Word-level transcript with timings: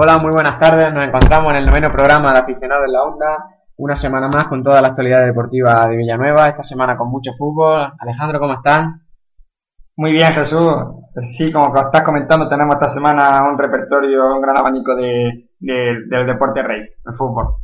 Hola, 0.00 0.16
muy 0.18 0.30
buenas 0.30 0.60
tardes. 0.60 0.94
Nos 0.94 1.08
encontramos 1.08 1.52
en 1.52 1.58
el 1.58 1.66
noveno 1.66 1.90
programa 1.90 2.32
de 2.32 2.38
Aficionados 2.38 2.84
en 2.86 2.92
la 2.92 3.02
Onda. 3.02 3.46
Una 3.78 3.96
semana 3.96 4.28
más 4.28 4.46
con 4.46 4.62
toda 4.62 4.80
la 4.80 4.90
actualidad 4.90 5.26
deportiva 5.26 5.88
de 5.88 5.96
Villanueva. 5.96 6.48
Esta 6.48 6.62
semana 6.62 6.96
con 6.96 7.10
mucho 7.10 7.32
fútbol. 7.36 7.94
Alejandro, 7.98 8.38
¿cómo 8.38 8.54
estás? 8.54 8.92
Muy 9.96 10.12
bien, 10.12 10.30
Jesús. 10.30 10.70
Sí, 11.36 11.50
como 11.50 11.76
estás 11.76 12.04
comentando, 12.04 12.48
tenemos 12.48 12.76
esta 12.76 12.88
semana 12.88 13.40
un 13.50 13.58
repertorio, 13.58 14.36
un 14.36 14.40
gran 14.40 14.58
abanico 14.58 14.94
de, 14.94 15.48
del 15.58 16.26
deporte 16.28 16.62
rey, 16.62 16.82
el 17.04 17.14
fútbol. 17.14 17.56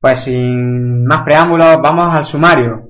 Pues 0.00 0.24
sin 0.24 1.06
más 1.06 1.22
preámbulos, 1.22 1.78
vamos 1.80 2.08
al 2.12 2.24
sumario. 2.24 2.89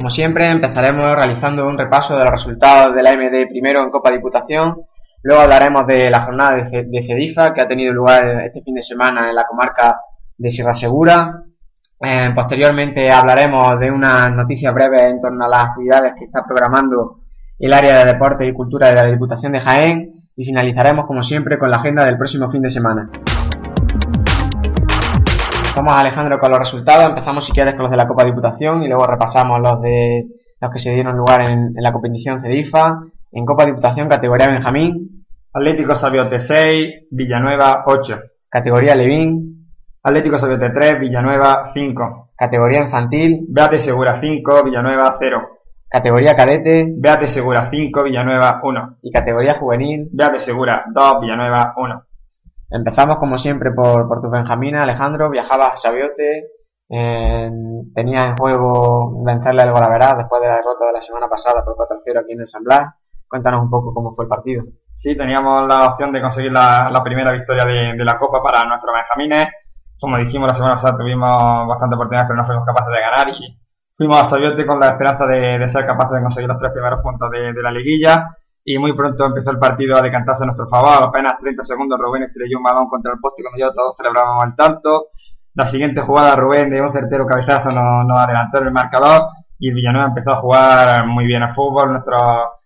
Como 0.00 0.08
siempre, 0.08 0.48
empezaremos 0.48 1.14
realizando 1.14 1.68
un 1.68 1.76
repaso 1.76 2.16
de 2.16 2.24
los 2.24 2.30
resultados 2.30 2.96
de 2.96 3.02
la 3.02 3.12
MD 3.12 3.46
primero 3.50 3.82
en 3.82 3.90
Copa 3.90 4.10
Diputación. 4.10 4.80
Luego 5.22 5.42
hablaremos 5.42 5.86
de 5.86 6.08
la 6.08 6.22
jornada 6.22 6.56
de 6.56 7.02
CEDIFA 7.02 7.52
que 7.52 7.60
ha 7.60 7.68
tenido 7.68 7.92
lugar 7.92 8.40
este 8.46 8.62
fin 8.62 8.72
de 8.76 8.80
semana 8.80 9.28
en 9.28 9.34
la 9.34 9.44
comarca 9.44 10.00
de 10.38 10.48
Sierra 10.48 10.74
Segura. 10.74 11.42
Eh, 12.00 12.32
posteriormente 12.34 13.12
hablaremos 13.12 13.78
de 13.78 13.90
unas 13.90 14.32
noticias 14.34 14.72
breves 14.72 15.02
en 15.02 15.20
torno 15.20 15.44
a 15.44 15.48
las 15.48 15.68
actividades 15.68 16.14
que 16.18 16.24
está 16.24 16.44
programando 16.48 17.20
el 17.58 17.70
área 17.70 17.98
de 17.98 18.10
deporte 18.10 18.46
y 18.46 18.54
cultura 18.54 18.88
de 18.88 18.94
la 18.94 19.04
Diputación 19.04 19.52
de 19.52 19.60
Jaén 19.60 20.14
y 20.34 20.46
finalizaremos 20.46 21.04
como 21.04 21.22
siempre 21.22 21.58
con 21.58 21.70
la 21.70 21.76
agenda 21.76 22.06
del 22.06 22.16
próximo 22.16 22.50
fin 22.50 22.62
de 22.62 22.70
semana. 22.70 23.10
Vamos 25.82 25.94
Alejandro 25.98 26.38
con 26.38 26.50
los 26.50 26.60
resultados, 26.60 27.08
empezamos 27.08 27.42
si 27.42 27.52
quieres 27.52 27.72
con 27.72 27.84
los 27.84 27.90
de 27.90 27.96
la 27.96 28.06
Copa 28.06 28.22
Diputación 28.22 28.82
y 28.82 28.88
luego 28.88 29.06
repasamos 29.06 29.62
los 29.62 29.80
de 29.80 30.26
los 30.60 30.70
que 30.70 30.78
se 30.78 30.92
dieron 30.92 31.16
lugar 31.16 31.40
en, 31.40 31.72
la 31.74 31.90
competición 31.90 32.42
CEDIFA, 32.42 33.04
en 33.32 33.46
Copa 33.46 33.64
Diputación 33.64 34.06
categoría 34.06 34.48
Benjamín, 34.48 35.24
Atlético 35.54 35.96
Sabiote 35.96 36.38
6, 36.38 37.06
Villanueva 37.10 37.84
8, 37.86 38.18
categoría 38.50 38.94
Levín, 38.94 39.72
Atlético 40.02 40.38
Sabiote 40.38 40.68
3, 40.68 41.00
Villanueva 41.00 41.64
5, 41.72 42.28
categoría 42.36 42.82
infantil, 42.82 43.46
Beate 43.48 43.78
Segura 43.78 44.20
5, 44.20 44.62
Villanueva 44.62 45.16
0, 45.18 45.60
Categoría 45.88 46.36
cadete. 46.36 46.86
Beate 46.96 47.26
Segura 47.26 47.68
5, 47.68 48.04
Villanueva 48.04 48.60
1. 48.62 48.98
Y 49.02 49.10
categoría 49.10 49.54
juvenil. 49.54 50.08
Beate 50.12 50.38
Segura 50.38 50.84
2, 50.94 51.20
Villanueva 51.20 51.74
1. 51.76 52.02
Empezamos 52.70 53.16
como 53.16 53.36
siempre 53.38 53.70
por, 53.72 54.08
por 54.08 54.22
tu 54.22 54.30
Benjamina, 54.30 54.82
Alejandro. 54.82 55.30
Viajabas 55.30 55.72
a 55.72 55.76
Sabiote. 55.76 56.48
tenía 56.88 58.26
en 58.26 58.36
juego 58.36 59.24
vencerle 59.24 59.62
al 59.62 59.72
Golaveraz 59.72 60.16
después 60.18 60.40
de 60.40 60.48
la 60.48 60.56
derrota 60.56 60.86
de 60.86 60.92
la 60.92 61.00
semana 61.00 61.28
pasada 61.28 61.64
por 61.64 61.76
4-0 61.76 62.20
aquí 62.20 62.32
en 62.32 62.40
el 62.40 62.46
San 62.46 62.62
Blas. 62.62 62.94
Cuéntanos 63.28 63.62
un 63.62 63.70
poco 63.70 63.92
cómo 63.92 64.14
fue 64.14 64.24
el 64.24 64.28
partido. 64.28 64.64
Sí, 64.96 65.16
teníamos 65.16 65.66
la 65.66 65.86
opción 65.86 66.12
de 66.12 66.20
conseguir 66.20 66.52
la, 66.52 67.00
primera 67.02 67.32
victoria 67.32 67.64
de, 67.64 68.04
la 68.04 68.18
Copa 68.18 68.42
para 68.42 68.68
nuestros 68.68 68.94
Benjamines. 68.94 69.48
Como 69.98 70.18
dijimos 70.18 70.48
la 70.48 70.54
semana 70.54 70.74
pasada, 70.74 70.96
tuvimos 70.96 71.68
bastante 71.68 71.94
oportunidades, 71.94 72.28
pero 72.28 72.40
no 72.40 72.46
fuimos 72.46 72.66
capaces 72.66 72.92
de 72.92 73.00
ganar 73.00 73.28
y 73.28 73.60
Fuimos 74.00 74.18
a 74.18 74.24
Sabiote 74.24 74.64
con 74.64 74.80
la 74.80 74.86
esperanza 74.86 75.26
de, 75.26 75.68
ser 75.68 75.84
capaces 75.84 76.12
de 76.12 76.22
conseguir 76.22 76.48
los 76.48 76.56
tres 76.56 76.72
primeros 76.72 77.02
puntos 77.02 77.28
de, 77.30 77.52
la 77.52 77.70
liguilla 77.70 78.34
y 78.64 78.78
muy 78.78 78.94
pronto 78.94 79.24
empezó 79.24 79.50
el 79.50 79.58
partido 79.58 79.96
a 79.96 80.02
decantarse 80.02 80.44
a 80.44 80.46
nuestro 80.46 80.68
favor. 80.68 81.08
Apenas 81.08 81.38
30 81.40 81.62
segundos 81.62 81.98
Rubén 81.98 82.24
estrelló 82.24 82.58
un 82.58 82.64
balón 82.64 82.88
contra 82.88 83.12
el 83.12 83.18
poste 83.18 83.42
cuando 83.42 83.58
ya 83.58 83.72
todos 83.72 83.96
celebrábamos 83.96 84.44
el 84.44 84.56
tanto. 84.56 85.06
La 85.54 85.66
siguiente 85.66 86.02
jugada 86.02 86.36
Rubén 86.36 86.70
de 86.70 86.80
un 86.80 86.92
certero 86.92 87.26
cabezazo 87.26 87.68
nos, 87.70 88.06
nos 88.06 88.18
adelantó 88.18 88.58
en 88.60 88.66
el 88.66 88.72
marcador 88.72 89.22
y 89.58 89.72
Villanueva 89.72 90.08
empezó 90.08 90.32
a 90.32 90.36
jugar 90.36 91.06
muy 91.06 91.26
bien 91.26 91.42
al 91.42 91.54
fútbol. 91.54 91.92
Nuestro, 91.92 92.18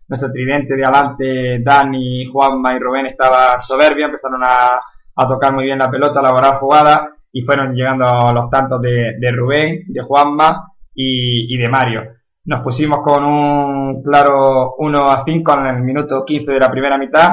nuestro 0.08 0.30
tridente 0.30 0.74
de 0.76 0.84
adelante, 0.84 1.62
Dani, 1.62 2.26
Juanma 2.30 2.74
y 2.74 2.78
Rubén 2.78 3.06
estaba 3.06 3.60
soberbio, 3.60 4.06
empezaron 4.06 4.42
a, 4.44 4.80
a 5.16 5.26
tocar 5.26 5.52
muy 5.52 5.64
bien 5.64 5.78
la 5.78 5.90
pelota, 5.90 6.18
a 6.18 6.22
elaborar 6.22 6.56
jugadas 6.56 7.00
y 7.32 7.42
fueron 7.42 7.74
llegando 7.74 8.04
los 8.32 8.50
tantos 8.50 8.80
de 8.80 9.32
Rubén, 9.32 9.84
de 9.88 10.02
Juanma 10.02 10.74
y, 10.94 11.56
de 11.56 11.68
Mario. 11.68 12.02
Nos 12.46 12.62
pusimos 12.62 12.98
con 13.02 13.24
un 13.24 14.02
claro 14.02 14.74
1 14.76 15.10
a 15.10 15.24
5 15.24 15.52
en 15.58 15.66
el 15.66 15.82
minuto 15.82 16.24
15 16.24 16.52
de 16.52 16.60
la 16.60 16.70
primera 16.70 16.98
mitad 16.98 17.30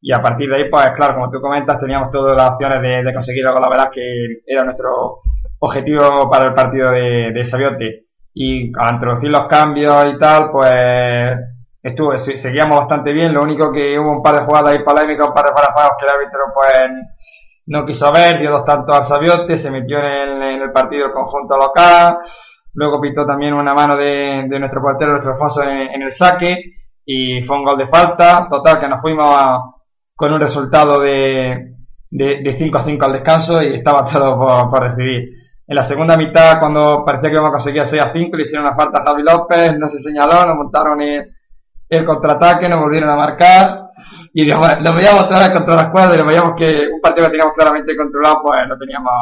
y 0.00 0.12
a 0.12 0.20
partir 0.22 0.48
de 0.48 0.56
ahí, 0.56 0.70
pues 0.70 0.90
claro, 0.90 1.14
como 1.14 1.30
tú 1.30 1.40
comentas, 1.40 1.80
teníamos 1.80 2.10
todas 2.10 2.36
las 2.36 2.50
opciones 2.52 2.80
de, 3.04 3.14
conseguir 3.14 3.46
algo, 3.46 3.60
la 3.60 3.68
verdad 3.68 3.90
que 3.92 4.02
era 4.46 4.64
nuestro 4.64 5.20
objetivo 5.60 6.28
para 6.30 6.46
el 6.46 6.54
partido 6.54 6.90
de, 6.90 7.32
de 7.32 7.44
Sabiote. 7.44 8.06
Y 8.34 8.72
al 8.78 8.94
introducir 8.94 9.30
los 9.30 9.46
cambios 9.46 10.06
y 10.08 10.18
tal, 10.18 10.50
pues 10.50 10.74
estuvo, 11.82 12.18
seguíamos 12.18 12.80
bastante 12.80 13.12
bien, 13.12 13.34
lo 13.34 13.42
único 13.42 13.72
que 13.72 13.98
hubo 13.98 14.10
un 14.10 14.22
par 14.22 14.36
de 14.36 14.44
jugadas 14.44 14.72
ahí 14.72 14.84
polémicas, 14.84 15.28
un 15.28 15.34
par 15.34 15.46
de 15.46 15.52
parafados 15.52 15.92
que 15.98 16.06
el 16.06 16.12
árbitro 16.12 16.40
pues 16.54 16.72
no 17.66 17.86
quiso 17.86 18.12
ver, 18.12 18.38
dio 18.40 18.50
dos 18.50 18.64
tantos 18.64 18.96
al 18.96 19.04
Sabiote, 19.04 19.56
se 19.56 19.70
metió 19.70 19.98
en 19.98 20.04
el, 20.04 20.42
en 20.42 20.62
el 20.62 20.72
partido 20.72 21.06
el 21.06 21.12
conjunto 21.12 21.56
local, 21.56 22.18
Luego 22.74 23.00
pitó 23.00 23.26
también 23.26 23.52
una 23.54 23.74
mano 23.74 23.96
de, 23.96 24.46
de 24.48 24.58
nuestro 24.58 24.80
portero, 24.80 25.12
nuestro 25.12 25.32
Alfonso, 25.32 25.62
en, 25.62 26.02
el 26.02 26.12
saque. 26.12 26.72
Y 27.04 27.42
fue 27.44 27.56
un 27.56 27.64
gol 27.64 27.78
de 27.78 27.88
falta. 27.88 28.46
Total, 28.48 28.78
que 28.78 28.88
nos 28.88 29.00
fuimos 29.00 29.26
con 30.14 30.32
un 30.32 30.40
resultado 30.40 31.00
de, 31.00 31.74
de, 32.10 32.54
5 32.56 32.78
a 32.78 32.84
5 32.84 33.04
al 33.04 33.12
descanso 33.12 33.62
y 33.62 33.74
estaba 33.74 34.04
todo 34.12 34.38
por, 34.38 34.70
por 34.70 34.90
decidir. 34.90 35.28
En 35.66 35.76
la 35.76 35.82
segunda 35.82 36.16
mitad, 36.16 36.58
cuando 36.58 37.04
parecía 37.04 37.30
que 37.30 37.34
íbamos 37.34 37.50
a 37.50 37.52
conseguir 37.52 37.86
6 37.86 38.02
a 38.02 38.12
5, 38.12 38.36
le 38.36 38.44
hicieron 38.44 38.66
una 38.66 38.76
falta 38.76 39.00
a 39.00 39.04
Javi 39.04 39.22
López, 39.22 39.78
no 39.78 39.88
se 39.88 39.98
señaló, 40.00 40.44
nos 40.44 40.56
montaron 40.56 41.00
el, 41.00 41.30
el 41.88 42.04
contraataque, 42.04 42.68
nos 42.68 42.80
volvieron 42.80 43.08
a 43.08 43.16
marcar 43.16 43.82
y 44.32 44.44
digamos, 44.44 44.68
lo 44.80 44.94
veíamos 44.94 45.28
vez 45.28 45.50
contra 45.50 45.76
la 45.76 45.82
escuadra 45.82 46.14
y 46.14 46.18
lo 46.18 46.26
veíamos 46.26 46.54
que 46.56 46.88
un 46.92 47.00
partido 47.00 47.26
que 47.26 47.32
teníamos 47.32 47.54
claramente 47.54 47.96
controlado, 47.96 48.42
pues 48.42 48.68
lo 48.68 48.78
teníamos 48.78 49.12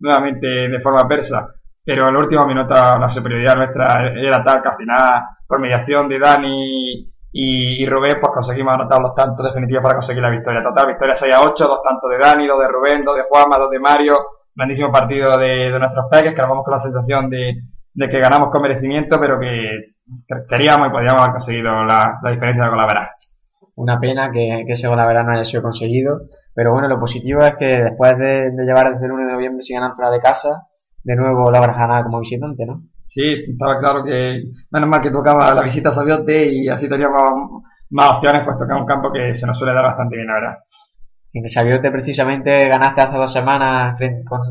nuevamente 0.00 0.46
de 0.46 0.80
forma 0.80 1.06
persa 1.06 1.54
pero 1.84 2.08
en 2.08 2.14
la 2.14 2.20
última 2.20 2.46
minuto 2.46 2.72
la 2.72 3.10
superioridad 3.10 3.56
nuestra 3.56 4.10
era 4.14 4.42
tal 4.42 4.62
que 4.62 4.68
al 4.68 4.76
final, 4.76 5.22
por 5.46 5.60
mediación 5.60 6.08
de 6.08 6.18
Dani 6.18 7.14
y, 7.36 7.84
Rubén, 7.86 8.18
pues 8.20 8.32
conseguimos 8.32 8.74
anotar 8.74 9.00
los 9.00 9.14
tantos 9.14 9.44
definitivos 9.46 9.82
para 9.82 9.96
conseguir 9.96 10.22
la 10.22 10.30
victoria. 10.30 10.62
Total, 10.62 10.86
victoria 10.86 11.16
6 11.16 11.34
a 11.34 11.40
8, 11.42 11.66
dos 11.66 11.82
tantos 11.82 12.10
de 12.10 12.18
Dani, 12.18 12.46
dos 12.46 12.60
de 12.60 12.68
Rubén, 12.68 13.04
dos 13.04 13.16
de 13.16 13.24
Juanma, 13.28 13.58
dos 13.58 13.70
de 13.70 13.80
Mario. 13.80 14.18
Grandísimo 14.54 14.92
partido 14.92 15.36
de, 15.36 15.72
de 15.72 15.78
nuestros 15.78 16.06
peques, 16.08 16.32
que 16.32 16.42
vamos 16.42 16.64
con 16.64 16.72
la 16.72 16.78
sensación 16.78 17.28
de, 17.28 17.54
de 17.92 18.08
que 18.08 18.20
ganamos 18.20 18.50
con 18.50 18.62
merecimiento, 18.62 19.18
pero 19.20 19.38
que, 19.40 19.94
queríamos 20.48 20.88
y 20.88 20.90
podíamos 20.90 21.22
haber 21.22 21.32
conseguido 21.32 21.84
la, 21.84 22.18
la 22.22 22.30
diferencia 22.30 22.68
con 22.68 22.78
la 22.78 22.86
verá. 22.86 23.10
Una 23.76 23.98
pena 23.98 24.30
que, 24.30 24.64
que 24.66 24.72
ese 24.72 24.88
la 24.88 25.22
no 25.22 25.32
haya 25.32 25.44
sido 25.44 25.62
conseguido, 25.62 26.20
pero 26.54 26.72
bueno, 26.72 26.86
lo 26.86 27.00
positivo 27.00 27.40
es 27.40 27.56
que 27.56 27.82
después 27.82 28.16
de, 28.16 28.52
de 28.52 28.64
llevar 28.64 28.92
desde 28.92 29.06
el 29.06 29.12
1 29.12 29.26
de 29.26 29.32
noviembre 29.32 29.62
sin 29.62 29.80
ganar 29.80 29.96
fuera 29.96 30.10
de 30.12 30.20
casa, 30.20 30.68
de 31.04 31.16
nuevo 31.16 31.50
logras 31.50 31.76
ganar 31.76 32.02
como 32.02 32.20
visitante, 32.20 32.64
¿no? 32.66 32.82
Sí, 33.08 33.22
estaba 33.48 33.78
claro 33.78 34.02
que 34.02 34.42
menos 34.70 34.88
mal 34.88 35.00
que 35.00 35.10
tocaba 35.10 35.54
la 35.54 35.62
visita 35.62 35.90
a 35.90 35.92
Sabiote 35.92 36.46
y 36.50 36.68
así 36.68 36.88
teníamos 36.88 37.62
más 37.90 38.16
opciones, 38.16 38.42
pues 38.44 38.58
tocar 38.58 38.76
un 38.76 38.86
campo 38.86 39.12
que 39.12 39.34
se 39.34 39.46
nos 39.46 39.56
suele 39.56 39.74
dar 39.74 39.84
bastante 39.84 40.16
bien, 40.16 40.26
la 40.26 40.34
verdad. 40.34 40.58
En 41.32 41.48
Sabiote 41.48 41.90
precisamente 41.90 42.68
ganaste 42.68 43.02
hace 43.02 43.16
dos 43.16 43.32
semanas 43.32 43.96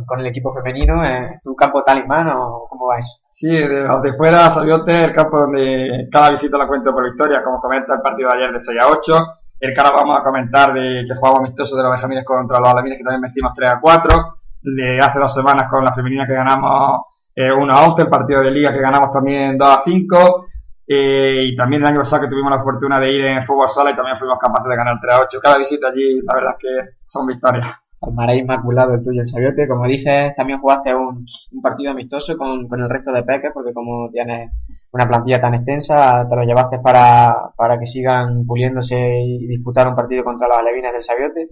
con, 0.05 0.19
el 0.19 0.27
equipo 0.27 0.53
femenino, 0.53 1.03
¿es 1.03 1.41
tu 1.41 1.55
campo 1.55 1.83
talismán 1.83 2.27
o 2.29 2.67
cómo 2.69 2.87
va 2.87 2.99
eso? 2.99 3.23
Sí, 3.31 3.49
de, 3.49 3.87
de 4.03 4.13
fuera 4.17 4.51
Sabiote, 4.51 5.05
el 5.05 5.13
campo 5.13 5.39
donde 5.39 6.07
cada 6.11 6.31
visita 6.31 6.57
la 6.57 6.67
cuento 6.67 6.91
por 6.93 7.05
victoria, 7.05 7.41
como 7.43 7.59
comenta 7.59 7.95
el 7.95 8.01
partido 8.01 8.29
de 8.29 8.37
ayer 8.37 8.53
de 8.53 8.59
6 8.59 8.79
a 8.79 8.87
8. 8.87 9.25
El 9.59 9.73
que 9.73 9.79
ahora 9.79 9.95
vamos 9.95 10.17
a 10.17 10.23
comentar 10.23 10.73
de 10.73 11.05
que 11.07 11.15
jugamos 11.15 11.39
amistoso 11.39 11.75
de 11.77 11.83
los 11.83 11.91
Benjamines 11.91 12.25
contra 12.25 12.59
los 12.59 12.69
Alamines, 12.69 12.97
que 12.97 13.03
también 13.03 13.21
vencimos 13.21 13.53
3 13.53 13.71
a 13.71 13.79
4 13.79 14.42
de 14.63 14.99
hace 14.99 15.19
dos 15.19 15.33
semanas 15.33 15.69
con 15.69 15.83
la 15.83 15.93
femenina 15.93 16.25
que 16.25 16.33
ganamos 16.33 17.01
eh, 17.35 17.51
1 17.51 17.73
a 17.73 17.87
11, 17.87 18.01
el 18.03 18.09
partido 18.09 18.41
de 18.41 18.51
liga 18.51 18.71
que 18.71 18.81
ganamos 18.81 19.11
también 19.11 19.57
2 19.57 19.67
a 19.67 19.81
5, 19.83 20.45
eh, 20.87 21.45
y 21.47 21.55
también 21.55 21.81
el 21.81 21.89
año 21.89 21.99
pasado 21.99 22.23
que 22.23 22.29
tuvimos 22.29 22.51
la 22.51 22.63
fortuna 22.63 22.99
de 22.99 23.11
ir 23.11 23.25
en 23.25 23.45
fútbol 23.45 23.69
sala 23.69 23.91
y 23.91 23.95
también 23.95 24.17
fuimos 24.17 24.37
capaces 24.39 24.69
de 24.69 24.75
ganar 24.75 24.97
3 25.01 25.13
a 25.15 25.21
8. 25.21 25.39
Cada 25.41 25.57
visita 25.57 25.87
allí, 25.87 26.21
la 26.21 26.35
verdad 26.35 26.55
es 26.57 26.61
que 26.61 26.91
son 27.05 27.25
victorias. 27.25 27.83
Palmarés 27.99 28.39
inmaculado 28.39 28.93
el 28.93 29.01
tuyo 29.01 29.21
en 29.21 29.25
Sabiote. 29.25 29.67
Como 29.67 29.87
dices, 29.87 30.35
también 30.35 30.59
jugaste 30.59 30.93
un, 30.93 31.25
un 31.51 31.61
partido 31.61 31.91
amistoso 31.91 32.37
con, 32.37 32.67
con, 32.67 32.81
el 32.81 32.89
resto 32.89 33.11
de 33.13 33.23
peques, 33.23 33.51
porque 33.53 33.73
como 33.73 34.09
tienes 34.11 34.51
una 34.91 35.07
plantilla 35.07 35.39
tan 35.39 35.53
extensa, 35.53 36.27
te 36.29 36.35
lo 36.35 36.43
llevaste 36.43 36.79
para, 36.79 37.51
para 37.55 37.79
que 37.79 37.85
sigan 37.85 38.45
puliéndose 38.45 39.21
y 39.21 39.47
disputar 39.47 39.87
un 39.87 39.95
partido 39.95 40.23
contra 40.23 40.47
los 40.47 40.57
alevines 40.57 40.91
del 40.91 41.01
Sabiote. 41.01 41.49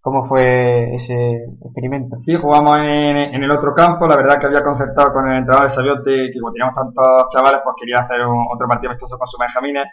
¿Cómo 0.00 0.26
fue 0.26 0.94
ese 0.94 1.44
experimento? 1.64 2.16
Sí, 2.20 2.34
jugamos 2.36 2.76
en, 2.76 3.34
en, 3.34 3.42
el 3.42 3.50
otro 3.50 3.74
campo. 3.74 4.06
La 4.06 4.16
verdad 4.16 4.38
que 4.38 4.46
había 4.46 4.62
concertado 4.62 5.12
con 5.12 5.28
el 5.28 5.38
entrenador 5.38 5.66
de 5.66 5.74
Sabiote 5.74 6.30
que 6.32 6.40
como 6.40 6.52
teníamos 6.52 6.74
tantos 6.74 7.26
chavales, 7.34 7.60
pues 7.64 7.74
quería 7.78 8.04
hacer 8.04 8.24
un, 8.24 8.46
otro 8.52 8.68
partido 8.68 8.90
amistoso 8.90 9.18
con 9.18 9.26
sus 9.26 9.40
benjamines. 9.40 9.86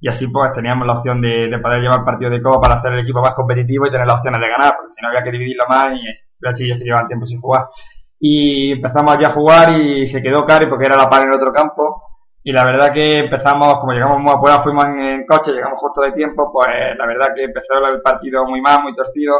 Y 0.00 0.08
así 0.08 0.26
pues 0.28 0.52
teníamos 0.52 0.86
la 0.86 0.94
opción 0.94 1.20
de, 1.20 1.48
de 1.48 1.58
poder 1.58 1.80
llevar 1.80 2.04
partido 2.04 2.30
de 2.30 2.42
Copa 2.42 2.60
para 2.62 2.80
hacer 2.80 2.92
el 2.92 3.00
equipo 3.00 3.20
más 3.20 3.34
competitivo 3.34 3.86
y 3.86 3.90
tener 3.90 4.06
las 4.06 4.16
opciones 4.16 4.40
de 4.40 4.48
ganar, 4.48 4.74
porque 4.76 4.92
si 4.92 5.02
no 5.02 5.08
había 5.08 5.22
que 5.22 5.30
dividirlo 5.30 5.64
más 5.68 5.86
y 5.94 6.02
los 6.40 6.54
chillos 6.54 6.78
que 6.78 6.84
llevaban 6.84 7.06
tiempo 7.06 7.26
sin 7.26 7.40
jugar. 7.40 7.68
Y 8.18 8.72
empezamos 8.72 9.16
ya 9.20 9.28
a 9.28 9.32
jugar 9.32 9.78
y 9.78 10.06
se 10.06 10.22
quedó 10.22 10.44
Cari 10.44 10.66
porque 10.66 10.86
era 10.86 10.96
la 10.96 11.08
par 11.08 11.22
en 11.22 11.28
el 11.28 11.34
otro 11.34 11.52
campo. 11.52 12.11
Y 12.44 12.52
la 12.52 12.64
verdad 12.64 12.92
que 12.92 13.20
empezamos, 13.20 13.74
como 13.78 13.92
llegamos 13.92 14.18
muy 14.18 14.50
a 14.50 14.62
fuimos 14.62 14.84
en, 14.86 15.24
coche, 15.26 15.52
llegamos 15.52 15.78
justo 15.78 16.00
de 16.02 16.12
tiempo, 16.12 16.50
pues 16.52 16.68
la 16.98 17.06
verdad 17.06 17.34
que 17.34 17.44
empezó 17.44 17.74
el 17.74 18.02
partido 18.02 18.44
muy 18.46 18.60
mal, 18.60 18.82
muy 18.82 18.94
torcido, 18.94 19.34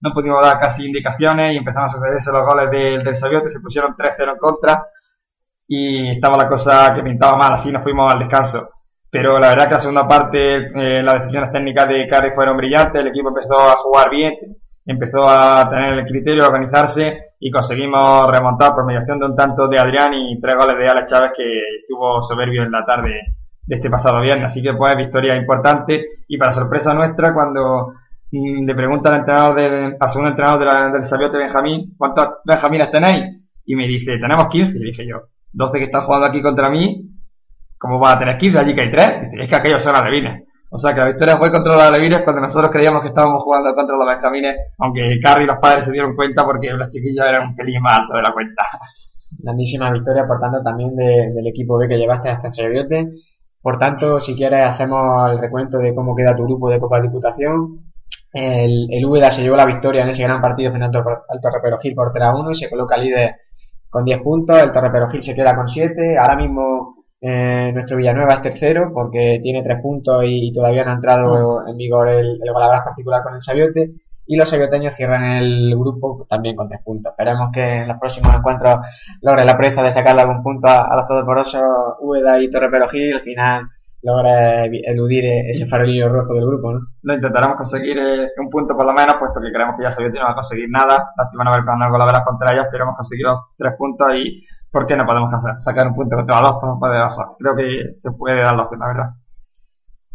no 0.00 0.12
pudimos 0.12 0.44
dar 0.44 0.58
casi 0.58 0.86
indicaciones 0.86 1.54
y 1.54 1.58
empezamos 1.58 1.92
a 1.92 1.96
sucederse 1.96 2.32
los 2.32 2.46
goles 2.46 2.70
del, 2.70 2.98
del 2.98 3.16
Sabiote, 3.16 3.48
se 3.48 3.60
pusieron 3.60 3.94
3-0 3.94 4.32
en 4.32 4.38
contra 4.38 4.86
y 5.68 6.10
estaba 6.10 6.36
la 6.36 6.48
cosa 6.48 6.94
que 6.94 7.02
pintaba 7.02 7.36
mal, 7.36 7.52
así 7.52 7.70
nos 7.70 7.82
fuimos 7.82 8.12
al 8.12 8.20
descanso. 8.20 8.70
Pero 9.10 9.38
la 9.38 9.48
verdad 9.48 9.68
que 9.68 9.74
la 9.74 9.80
segunda 9.80 10.08
parte 10.08 10.56
eh, 10.56 11.02
las 11.02 11.20
decisiones 11.20 11.50
técnicas 11.50 11.88
de 11.88 12.06
Carri 12.06 12.32
fueron 12.34 12.56
brillantes, 12.56 13.00
el 13.00 13.08
equipo 13.08 13.28
empezó 13.28 13.54
a 13.54 13.76
jugar 13.76 14.10
bien, 14.10 14.34
empezó 14.84 15.28
a 15.28 15.68
tener 15.70 15.98
el 15.98 16.06
criterio, 16.06 16.44
a 16.44 16.48
organizarse 16.48 17.27
y 17.40 17.50
conseguimos 17.50 18.26
remontar 18.30 18.74
por 18.74 18.84
mediación 18.84 19.20
de 19.20 19.26
un 19.26 19.36
tanto 19.36 19.68
de 19.68 19.78
Adrián 19.78 20.12
y 20.14 20.40
tres 20.40 20.54
goles 20.56 20.76
de 20.76 20.88
Alex 20.88 21.10
Chávez 21.10 21.30
que 21.36 21.44
estuvo 21.80 22.22
soberbio 22.22 22.64
en 22.64 22.72
la 22.72 22.84
tarde 22.84 23.14
de 23.64 23.76
este 23.76 23.88
pasado 23.88 24.20
viernes. 24.20 24.46
Así 24.46 24.62
que 24.62 24.74
pues 24.74 24.96
victoria 24.96 25.36
importante 25.36 26.04
y 26.26 26.36
para 26.36 26.52
sorpresa 26.52 26.94
nuestra 26.94 27.32
cuando 27.32 27.92
mm, 28.32 28.66
le 28.66 28.74
pregunta 28.74 29.10
al 29.10 29.20
entrenador 29.20 29.54
del, 29.54 29.96
al 30.00 30.10
segundo 30.10 30.30
entrenador 30.30 30.92
del 30.92 31.04
Sabiote 31.04 31.38
Benjamín, 31.38 31.94
¿cuántos 31.96 32.28
Benjamines 32.44 32.90
tenéis? 32.90 33.48
Y 33.64 33.76
me 33.76 33.86
dice, 33.86 34.18
tenemos 34.18 34.48
15. 34.48 34.78
Y 34.78 34.82
dije 34.82 35.06
yo, 35.06 35.28
12 35.52 35.78
que 35.78 35.84
están 35.84 36.02
jugando 36.02 36.26
aquí 36.26 36.42
contra 36.42 36.70
mí, 36.70 37.08
¿cómo 37.78 38.00
va 38.00 38.12
a 38.12 38.18
tener 38.18 38.36
15 38.36 38.58
allí 38.58 38.74
que 38.74 38.80
hay 38.80 38.90
3? 38.90 39.06
Es 39.40 39.48
que 39.48 39.54
aquellos 39.54 39.82
son 39.82 39.94
alevines. 39.94 40.47
O 40.70 40.78
sea 40.78 40.92
que 40.92 41.00
la 41.00 41.06
victoria 41.06 41.36
fue 41.38 41.50
contra 41.50 41.74
los 41.74 41.82
alevines 41.82 42.20
cuando 42.22 42.42
nosotros 42.42 42.70
creíamos 42.70 43.00
que 43.00 43.08
estábamos 43.08 43.42
jugando 43.42 43.74
contra 43.74 43.96
los 43.96 44.06
benjamines, 44.06 44.56
aunque 44.78 45.18
Carrie 45.22 45.44
y 45.44 45.46
los 45.46 45.58
padres 45.58 45.86
se 45.86 45.92
dieron 45.92 46.14
cuenta 46.14 46.44
porque 46.44 46.70
los 46.70 46.88
chiquillos 46.90 47.26
eran 47.26 47.48
un 47.48 47.56
pelín 47.56 47.80
más 47.80 48.00
altos 48.00 48.16
de 48.16 48.22
la 48.22 48.32
cuenta. 48.32 48.64
Grandísima 49.38 49.90
victoria, 49.90 50.26
por 50.26 50.40
tanto, 50.40 50.62
también 50.62 50.94
del 50.94 51.46
equipo 51.46 51.78
B 51.78 51.88
que 51.88 51.96
llevaste 51.96 52.28
hasta 52.28 52.50
Cheviote. 52.50 53.12
Por 53.62 53.78
tanto, 53.78 54.20
si 54.20 54.34
quieres, 54.34 54.60
hacemos 54.60 55.30
el 55.32 55.38
recuento 55.38 55.78
de 55.78 55.94
cómo 55.94 56.14
queda 56.14 56.36
tu 56.36 56.44
grupo 56.44 56.70
de 56.70 56.80
Copa 56.80 56.96
de 56.96 57.02
Diputación. 57.02 57.92
El, 58.32 58.88
el 58.90 59.30
se 59.30 59.42
llevó 59.42 59.56
la 59.56 59.66
victoria 59.66 60.02
en 60.02 60.10
ese 60.10 60.22
gran 60.22 60.40
partido 60.40 60.70
frente 60.70 60.98
al 60.98 61.40
Torre 61.40 61.78
Gil 61.82 61.94
por 61.94 62.12
3 62.12 62.24
a 62.24 62.36
1 62.36 62.50
y 62.50 62.54
se 62.54 62.70
coloca 62.70 62.96
líder 62.96 63.36
con 63.88 64.04
10 64.04 64.22
puntos. 64.22 64.62
El 64.62 64.70
Torre 64.70 64.90
Gil 65.10 65.22
se 65.22 65.34
queda 65.34 65.56
con 65.56 65.66
7. 65.66 66.16
Ahora 66.18 66.36
mismo 66.36 66.97
eh, 67.20 67.72
nuestro 67.74 67.96
Villanueva 67.96 68.34
es 68.34 68.42
tercero 68.42 68.92
porque 68.94 69.40
tiene 69.42 69.62
3 69.62 69.82
puntos 69.82 70.24
y, 70.26 70.52
todavía 70.52 70.84
no 70.84 70.90
ha 70.90 70.94
entrado 70.94 71.66
en 71.66 71.76
vigor 71.76 72.08
el, 72.08 72.38
el 72.42 72.52
particular 72.84 73.22
con 73.22 73.34
el 73.34 73.42
Sabiote. 73.42 73.92
Y 74.30 74.36
los 74.36 74.50
sabioteños 74.50 74.92
cierran 74.92 75.24
el 75.24 75.74
grupo 75.74 76.26
también 76.28 76.54
con 76.54 76.68
3 76.68 76.82
puntos. 76.84 77.12
Esperemos 77.12 77.48
que 77.50 77.64
en 77.64 77.88
los 77.88 77.98
próximos 77.98 78.36
encuentros 78.36 78.76
logre 79.22 79.46
la 79.46 79.56
presa 79.56 79.82
de 79.82 79.90
sacarle 79.90 80.20
algún 80.20 80.42
punto 80.42 80.68
a, 80.68 80.94
los 80.96 81.06
todopoderosos 81.06 81.62
Úbeda 82.00 82.38
y 82.38 82.50
Torre 82.50 82.68
Gil. 82.90 83.14
Al 83.14 83.22
final 83.22 83.62
logra 84.02 84.66
eludir 84.66 85.24
ese 85.48 85.66
farolillo 85.66 86.08
rojo 86.08 86.34
del 86.34 86.46
grupo, 86.46 86.72
¿no? 86.72 86.80
Lo 87.02 87.14
intentaremos 87.14 87.56
conseguir 87.56 87.98
eh, 87.98 88.28
un 88.38 88.48
punto 88.48 88.76
por 88.76 88.86
lo 88.86 88.92
menos, 88.92 89.16
puesto 89.18 89.40
que 89.40 89.50
creemos 89.50 89.76
que 89.76 89.82
ya 89.82 89.90
Sabiote 89.90 90.18
no 90.18 90.26
va 90.26 90.32
a 90.32 90.34
conseguir 90.34 90.68
nada. 90.70 91.10
Lástima 91.16 91.44
no 91.44 91.50
haber 91.50 91.64
con 91.64 91.82
algo 91.82 91.98
la 91.98 92.06
veras 92.06 92.24
contra 92.24 92.52
ellos, 92.52 92.66
pero 92.70 92.84
hemos 92.84 92.96
conseguido 92.96 93.48
tres 93.56 93.72
puntos 93.76 94.08
y 94.14 94.44
¿por 94.70 94.86
qué 94.86 94.96
no 94.96 95.06
podemos 95.06 95.32
hacer? 95.32 95.54
sacar 95.58 95.86
un 95.86 95.94
punto 95.94 96.16
contra 96.16 96.40
los 96.40 96.60
dos 96.60 96.78
poderosos? 96.78 97.26
Creo 97.38 97.56
que 97.56 97.92
se 97.96 98.12
puede 98.12 98.42
dar 98.42 98.56
la 98.56 98.62
opción, 98.62 98.80
la 98.80 98.86
verdad. 98.86 99.10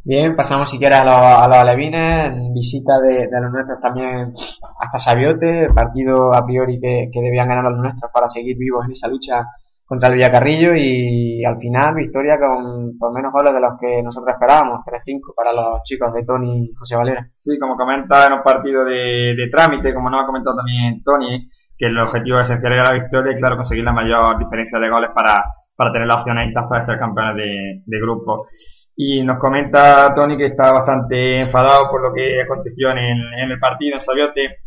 Bien, 0.05 0.35
pasamos 0.35 0.69
si 0.69 0.77
quieres 0.77 0.99
a 0.99 1.05
los, 1.05 1.13
a 1.13 1.47
los 1.47 1.57
alevines, 1.57 2.33
en 2.35 2.53
visita 2.53 2.99
de, 2.99 3.27
de, 3.27 3.41
los 3.41 3.51
nuestros 3.51 3.79
también 3.79 4.33
hasta 4.79 4.99
Sabiote, 4.99 5.69
partido 5.73 6.33
a 6.33 6.45
priori 6.45 6.77
que, 6.79 7.09
que 7.09 7.21
debían 7.21 7.47
ganar 7.47 7.63
los 7.71 7.79
nuestros 7.79 8.11
para 8.11 8.27
seguir 8.27 8.57
vivos 8.57 8.83
en 8.85 8.91
esa 8.91 9.07
lucha 9.07 9.45
contra 9.85 10.09
el 10.09 10.15
Villacarrillo 10.15 10.75
y 10.75 11.45
al 11.45 11.57
final 11.57 11.95
victoria 11.95 12.37
con 12.39 12.97
por 12.97 13.13
menos 13.13 13.31
goles 13.31 13.53
de 13.53 13.61
los 13.61 13.79
que 13.79 14.01
nosotros 14.03 14.33
esperábamos, 14.33 14.83
3-5 14.85 15.33
para 15.35 15.53
los 15.53 15.83
chicos 15.83 16.13
de 16.13 16.25
Tony 16.25 16.65
y 16.65 16.73
José 16.73 16.95
Valera. 16.95 17.29
Sí, 17.35 17.57
como 17.57 17.77
comenta 17.77 18.27
en 18.27 18.33
un 18.33 18.43
partido 18.43 18.83
de, 18.83 19.35
de 19.35 19.49
trámite, 19.51 19.93
como 19.93 20.09
nos 20.09 20.23
ha 20.23 20.25
comentado 20.25 20.57
también 20.57 21.01
Tony, 21.03 21.47
que 21.77 21.87
el 21.87 21.97
objetivo 21.97 22.39
esencial 22.39 22.73
era 22.73 22.83
la 22.85 22.93
victoria 22.93 23.33
y 23.33 23.35
claro, 23.35 23.57
conseguir 23.57 23.83
la 23.83 23.93
mayor 23.93 24.37
diferencia 24.37 24.79
de 24.79 24.89
goles 24.89 25.11
para, 25.13 25.43
para 25.75 25.91
tener 25.91 26.07
la 26.07 26.15
opción 26.15 26.41
intacta 26.41 26.77
de 26.77 26.83
ser 26.83 26.99
campeones 26.99 27.35
de, 27.35 27.81
de 27.85 27.99
grupo. 27.99 28.47
Y 28.95 29.23
nos 29.23 29.39
comenta 29.39 30.13
Tony 30.13 30.37
que 30.37 30.47
está 30.47 30.71
bastante 30.71 31.41
enfadado 31.41 31.89
por 31.89 32.01
lo 32.01 32.13
que 32.13 32.41
aconteció 32.41 32.91
en, 32.91 32.97
en 32.97 33.51
el 33.51 33.59
partido 33.59 33.95
en 33.95 34.01
Sabiote. 34.01 34.57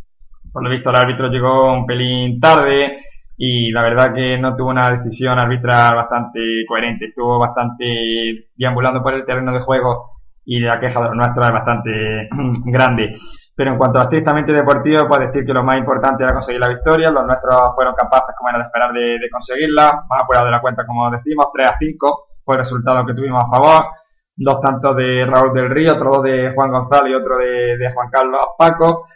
Por 0.51 0.63
lo 0.63 0.69
visto 0.69 0.89
el 0.89 0.95
árbitro 0.95 1.29
llegó 1.29 1.73
un 1.73 1.85
pelín 1.85 2.39
tarde, 2.39 2.99
y 3.37 3.71
la 3.71 3.83
verdad 3.83 4.13
que 4.15 4.37
no 4.39 4.55
tuvo 4.55 4.71
una 4.71 4.89
decisión 4.89 5.37
arbitral 5.37 5.95
bastante 5.95 6.65
coherente, 6.67 7.05
estuvo 7.05 7.37
bastante 7.37 8.49
deambulando 8.55 9.03
por 9.03 9.13
el 9.13 9.25
terreno 9.25 9.53
de 9.53 9.59
juego 9.59 10.17
y 10.43 10.59
la 10.59 10.79
queja 10.79 11.13
nuestros 11.13 11.45
es 11.45 11.53
bastante 11.53 12.29
grande. 12.65 13.13
Pero 13.57 13.71
en 13.71 13.77
cuanto 13.79 13.97
a 13.97 14.03
estrictamente 14.03 14.53
deportivo, 14.53 15.07
puedo 15.07 15.25
decir 15.25 15.43
que 15.43 15.51
lo 15.51 15.63
más 15.63 15.77
importante 15.77 16.23
era 16.23 16.31
conseguir 16.31 16.61
la 16.61 16.67
victoria. 16.67 17.09
Los 17.09 17.25
nuestros 17.25 17.73
fueron 17.73 17.95
capaces, 17.95 18.35
como 18.37 18.49
era 18.49 18.59
de 18.59 18.65
esperar, 18.65 18.93
de, 18.93 19.29
conseguirla. 19.31 20.05
Más 20.07 20.21
apurado 20.21 20.45
de 20.45 20.51
la 20.51 20.61
cuenta, 20.61 20.85
como 20.85 21.09
decimos, 21.09 21.47
3 21.51 21.67
a 21.67 21.75
5 21.75 22.27
fue 22.45 22.53
el 22.53 22.59
resultado 22.59 23.03
que 23.03 23.15
tuvimos 23.15 23.43
a 23.43 23.49
favor. 23.49 23.85
Dos 24.35 24.61
tantos 24.61 24.95
de 24.95 25.25
Raúl 25.25 25.53
del 25.55 25.71
Río, 25.71 25.93
otro 25.93 26.21
de 26.21 26.51
Juan 26.53 26.69
González 26.69 27.11
y 27.11 27.15
otro 27.15 27.39
de, 27.39 27.77
de 27.77 27.91
Juan 27.95 28.11
Carlos 28.11 28.45
Paco. 28.59 29.07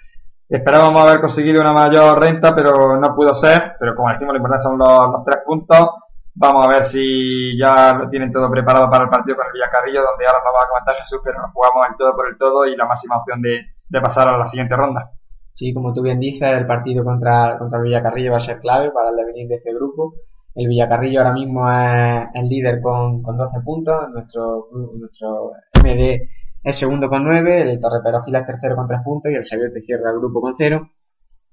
Esperábamos 0.50 1.00
haber 1.06 1.22
conseguido 1.22 1.62
una 1.62 1.74
mayor 1.74 2.20
renta, 2.20 2.56
pero 2.56 2.98
no 2.98 3.14
pudo 3.14 3.36
ser. 3.36 3.76
Pero 3.80 3.94
como 3.94 4.10
decimos, 4.10 4.34
lo 4.34 4.38
importante 4.38 4.64
son 4.64 4.78
los, 4.80 5.24
tres 5.24 5.44
puntos. 5.46 5.88
Vamos 6.34 6.66
a 6.66 6.70
ver 6.72 6.86
si 6.86 7.56
ya 7.60 7.94
lo 7.94 8.10
tienen 8.10 8.32
todo 8.32 8.50
preparado 8.50 8.90
para 8.90 9.04
el 9.04 9.10
partido 9.12 9.38
con 9.38 9.46
el 9.46 9.54
Villacarrillo, 9.54 10.02
donde 10.02 10.26
ahora 10.26 10.40
nos 10.44 10.56
va 10.56 10.66
a 10.66 10.68
comentar 10.68 10.96
Jesús, 10.96 11.22
pero 11.24 11.40
nos 11.40 11.52
jugamos 11.52 11.86
el 11.92 11.96
todo 11.96 12.16
por 12.16 12.28
el 12.28 12.38
todo 12.40 12.66
y 12.66 12.76
la 12.76 12.88
máxima 12.88 13.18
opción 13.18 13.40
de, 13.40 13.62
pasar 14.00 14.30
a 14.30 14.38
la 14.38 14.46
siguiente 14.46 14.76
ronda. 14.76 15.12
Sí, 15.54 15.74
como 15.74 15.92
tú 15.94 16.02
bien 16.02 16.20
dices, 16.20 16.56
el 16.56 16.66
partido 16.66 17.04
contra, 17.04 17.58
contra 17.58 17.80
el 17.80 17.86
Villacarrillo 17.86 18.32
va 18.32 18.38
a 18.38 18.40
ser 18.40 18.60
clave 18.60 18.92
para 18.92 19.10
el 19.10 19.18
devenir 19.18 19.48
de 19.48 19.56
este 19.56 19.74
grupo. 19.74 20.14
El 20.56 20.68
Villacarrillo 20.68 21.20
ahora 21.20 21.34
mismo 21.34 21.70
es 21.70 22.28
el 22.34 22.48
líder 22.48 22.82
con, 22.82 23.22
con 23.22 23.36
12 23.38 23.60
puntos. 23.62 24.10
Nuestro, 24.14 24.68
nuestro 24.98 25.52
MD 25.84 26.22
el 26.64 26.74
segundo 26.74 27.10
con 27.10 27.24
9, 27.24 27.62
el 27.64 27.80
Torreperogil 27.80 28.36
es 28.36 28.46
tercero 28.46 28.76
con 28.76 28.86
3 28.86 29.02
puntos 29.04 29.32
y 29.32 29.36
el 29.36 29.44
Sabiote 29.44 29.82
cierra 29.82 30.12
el 30.12 30.20
grupo 30.20 30.42
con 30.42 30.54
0. 30.56 30.92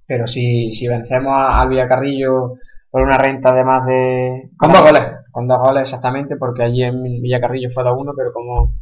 Pero 0.06 0.26
si, 0.26 0.70
si 0.70 0.86
vencemos 0.86 1.34
al 1.34 1.68
Villacarrillo 1.70 2.54
por 2.90 3.02
una 3.02 3.16
renta 3.16 3.54
de 3.54 3.64
más 3.64 3.86
de... 3.86 4.50
Con 4.58 4.70
dos 4.70 4.82
goles. 4.82 5.02
Con 5.30 5.48
dos 5.48 5.58
goles 5.60 5.82
exactamente, 5.82 6.36
porque 6.36 6.62
allí 6.62 6.82
en 6.82 7.02
Villacarrillo 7.02 7.70
fue 7.72 7.84
2-1, 7.84 8.12
pero 8.16 8.32
como 8.32 8.74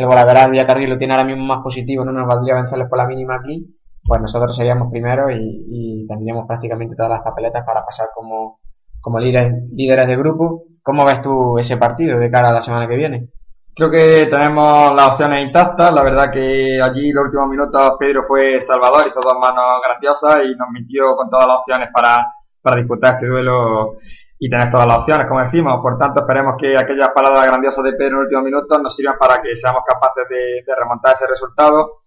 el 0.00 0.06
Golaveral 0.06 0.50
Villacarrillo 0.50 0.94
lo 0.94 0.98
tiene 0.98 1.12
ahora 1.12 1.26
mismo 1.26 1.44
más 1.44 1.62
positivo, 1.62 2.04
no 2.06 2.12
nos 2.12 2.26
valdría 2.26 2.54
vencerles 2.54 2.88
por 2.88 2.96
la 2.96 3.06
mínima 3.06 3.36
aquí, 3.36 3.66
pues 4.02 4.18
nosotros 4.18 4.56
seríamos 4.56 4.90
primeros 4.90 5.30
y, 5.32 5.66
y 5.68 6.06
tendríamos 6.06 6.46
prácticamente 6.46 6.96
todas 6.96 7.10
las 7.10 7.20
papeletas 7.20 7.66
para 7.66 7.84
pasar 7.84 8.08
como, 8.14 8.60
como 8.98 9.18
líderes, 9.18 9.52
líderes 9.72 10.06
de 10.06 10.16
grupo. 10.16 10.64
¿Cómo 10.82 11.04
ves 11.04 11.20
tú 11.20 11.58
ese 11.58 11.76
partido 11.76 12.18
de 12.18 12.30
cara 12.30 12.48
a 12.48 12.52
la 12.54 12.62
semana 12.62 12.88
que 12.88 12.96
viene? 12.96 13.28
Creo 13.74 13.90
que 13.90 14.26
tenemos 14.32 14.90
las 14.96 15.10
opciones 15.10 15.44
intactas. 15.44 15.92
La 15.92 16.02
verdad 16.02 16.32
que 16.32 16.80
allí 16.82 17.12
los 17.12 17.26
últimos 17.26 17.48
minutos 17.50 17.92
Pedro 17.98 18.22
fue 18.24 18.58
salvador, 18.62 19.06
hizo 19.06 19.20
dos 19.20 19.36
manos 19.38 19.82
graciosas 19.86 20.38
y 20.46 20.56
nos 20.56 20.70
mintió 20.72 21.14
con 21.14 21.28
todas 21.28 21.46
las 21.46 21.56
opciones 21.56 21.90
para, 21.92 22.16
para 22.62 22.80
disputar 22.80 23.16
este 23.16 23.26
duelo 23.26 23.96
y 24.42 24.48
tener 24.48 24.70
todas 24.70 24.86
las 24.86 25.00
opciones, 25.00 25.26
como 25.28 25.40
decimos. 25.40 25.78
Por 25.82 25.98
tanto, 25.98 26.20
esperemos 26.20 26.54
que 26.58 26.74
aquellas 26.74 27.10
palabras 27.14 27.46
grandiosas 27.46 27.84
de 27.84 27.92
Pedro 27.92 28.08
en 28.08 28.14
los 28.14 28.22
últimos 28.24 28.44
minutos 28.44 28.82
nos 28.82 28.96
sirvan 28.96 29.18
para 29.18 29.40
que 29.42 29.54
seamos 29.54 29.82
capaces 29.86 30.24
de, 30.30 30.74
remontar 30.74 31.12
ese 31.12 31.26
resultado. 31.26 32.00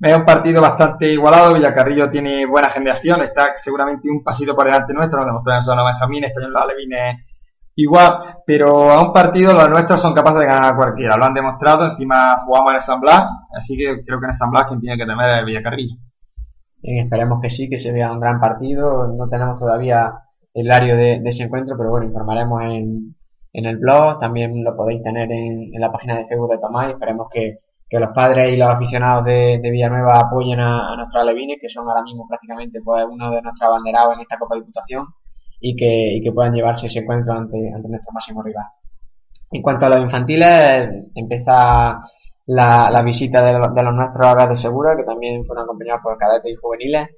Es 0.00 0.16
un 0.16 0.24
partido 0.24 0.62
bastante 0.62 1.12
igualado. 1.12 1.52
Villacarrillo 1.52 2.08
tiene 2.08 2.46
buena 2.46 2.70
generación, 2.70 3.22
está 3.22 3.54
seguramente 3.56 4.08
un 4.08 4.22
pasito 4.22 4.54
por 4.54 4.66
delante 4.66 4.94
nuestro. 4.94 5.18
Nos 5.18 5.26
demostró 5.26 5.72
en 5.72 5.78
los 5.78 5.86
Benjamín, 5.90 6.24
en 6.24 6.52
los 6.52 6.62
Alevines 6.62 7.26
igual, 7.74 8.42
pero 8.46 8.90
a 8.90 9.02
un 9.02 9.12
partido 9.12 9.52
los 9.52 9.68
nuestros 9.68 10.00
son 10.00 10.14
capaces 10.14 10.40
de 10.40 10.46
ganar 10.46 10.74
a 10.74 10.76
cualquiera, 10.76 11.16
lo 11.16 11.24
han 11.24 11.32
demostrado, 11.32 11.86
encima 11.86 12.36
jugamos 12.44 12.72
en 12.72 12.76
el 12.76 12.82
San 12.82 13.00
Blas, 13.00 13.24
así 13.56 13.74
que 13.74 14.04
creo 14.04 14.18
que 14.18 14.26
en 14.26 14.30
el 14.30 14.34
San 14.34 14.50
Blas 14.50 14.64
quien 14.68 14.80
tiene 14.80 14.98
que 14.98 15.06
temer 15.06 15.38
es 15.38 15.46
Villacarrillo. 15.46 15.96
esperemos 16.82 17.40
que 17.40 17.48
sí, 17.48 17.70
que 17.70 17.78
se 17.78 17.92
vea 17.92 18.12
un 18.12 18.20
gran 18.20 18.38
partido, 18.38 19.08
no 19.16 19.28
tenemos 19.28 19.58
todavía 19.58 20.12
el 20.54 20.66
horario 20.66 20.96
de, 20.96 21.22
ese 21.24 21.44
encuentro, 21.44 21.76
pero 21.76 21.90
bueno, 21.90 22.06
informaremos 22.06 22.62
en, 22.62 23.14
en 23.52 23.64
el 23.66 23.78
blog, 23.78 24.18
también 24.18 24.64
lo 24.64 24.76
podéis 24.76 25.02
tener 25.02 25.30
en, 25.30 25.70
la 25.80 25.92
página 25.92 26.16
de 26.18 26.26
Facebook 26.26 26.50
de 26.50 26.58
Tomás, 26.58 26.90
esperemos 26.90 27.28
que, 27.32 27.58
los 27.92 28.10
padres 28.14 28.54
y 28.54 28.56
los 28.56 28.68
aficionados 28.68 29.24
de, 29.24 29.58
Villanueva 29.62 30.20
apoyen 30.20 30.60
a, 30.60 30.92
a 30.92 30.96
nuestros 30.96 31.22
alevines, 31.22 31.58
que 31.60 31.68
son 31.68 31.88
ahora 31.88 32.02
mismo 32.02 32.26
prácticamente 32.28 32.80
pues, 32.84 33.04
uno 33.10 33.32
de 33.32 33.42
nuestros 33.42 33.68
abanderados 33.68 34.14
en 34.14 34.20
esta 34.20 34.38
Copa 34.38 34.54
de 34.54 34.60
Diputación 34.60 35.06
y 35.60 35.74
que, 35.74 36.16
y 36.16 36.22
que 36.22 36.32
puedan 36.32 36.54
llevarse 36.54 36.86
ese 36.86 37.00
encuentro 37.00 37.34
ante, 37.34 37.72
ante 37.74 37.88
nuestro 37.88 38.12
máximo 38.12 38.42
rival. 38.42 38.66
En 39.50 39.62
cuanto 39.62 39.86
a 39.86 39.88
los 39.88 40.00
infantiles, 40.00 40.88
empieza 41.14 42.00
la, 42.46 42.90
la 42.90 43.02
visita 43.02 43.42
de, 43.42 43.52
de, 43.52 43.82
los 43.82 43.94
nuestros 43.94 44.26
a 44.26 44.46
de 44.46 44.54
Segura, 44.54 44.96
que 44.96 45.04
también 45.04 45.44
fueron 45.44 45.64
acompañados 45.64 46.00
por 46.02 46.16
cadetes 46.16 46.52
y 46.52 46.54
juveniles. 46.54 47.08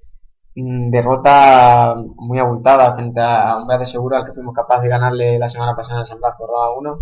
Mm, 0.54 0.90
derrota 0.90 1.94
muy 2.16 2.38
abultada 2.38 2.94
frente 2.94 3.20
a 3.22 3.56
un 3.56 3.66
de 3.66 3.86
Segura 3.86 4.18
al 4.18 4.26
que 4.26 4.32
fuimos 4.32 4.54
capaces 4.54 4.82
de 4.82 4.90
ganarle 4.90 5.38
la 5.38 5.48
semana 5.48 5.74
pasada 5.74 6.00
en 6.00 6.06
San 6.06 6.18
Blas 6.18 6.34
por 6.38 6.48
2 6.48 6.56
a 6.60 6.70
1. 6.78 6.98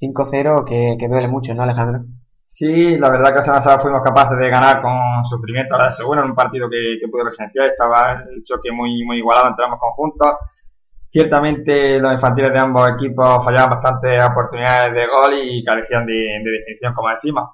5-0 0.00 0.64
que, 0.64 0.96
que 0.98 1.08
duele 1.08 1.28
mucho, 1.28 1.54
¿no, 1.54 1.62
Alejandro? 1.62 2.04
Sí, 2.46 2.96
la 2.96 3.10
verdad 3.10 3.30
que 3.30 3.36
la 3.36 3.42
semana 3.42 3.58
pasada 3.60 3.80
fuimos 3.80 4.02
capaces 4.02 4.38
de 4.38 4.50
ganar 4.50 4.80
con 4.80 5.24
sufrimiento 5.24 5.74
a 5.74 5.78
la 5.78 5.86
de 5.86 5.92
seguro 5.92 6.22
en 6.22 6.30
un 6.30 6.36
partido 6.36 6.68
que, 6.70 6.98
que 7.00 7.08
pude 7.08 7.24
presenciar. 7.24 7.68
Estaba 7.68 8.22
el 8.24 8.44
choque 8.44 8.70
muy, 8.70 9.04
muy 9.04 9.18
igualado 9.18 9.48
entre 9.48 9.64
ambos 9.64 9.80
conjuntos. 9.80 10.34
Ciertamente 11.06 11.98
los 11.98 12.12
infantiles 12.12 12.52
de 12.52 12.58
ambos 12.58 12.88
equipos 12.90 13.44
fallaban 13.44 13.70
bastantes 13.70 14.22
oportunidades 14.24 14.94
de 14.94 15.06
gol 15.06 15.34
y 15.42 15.64
carecían 15.64 16.04
de, 16.06 16.12
de 16.12 16.50
definición, 16.50 16.94
como 16.94 17.08
decimos. 17.08 17.48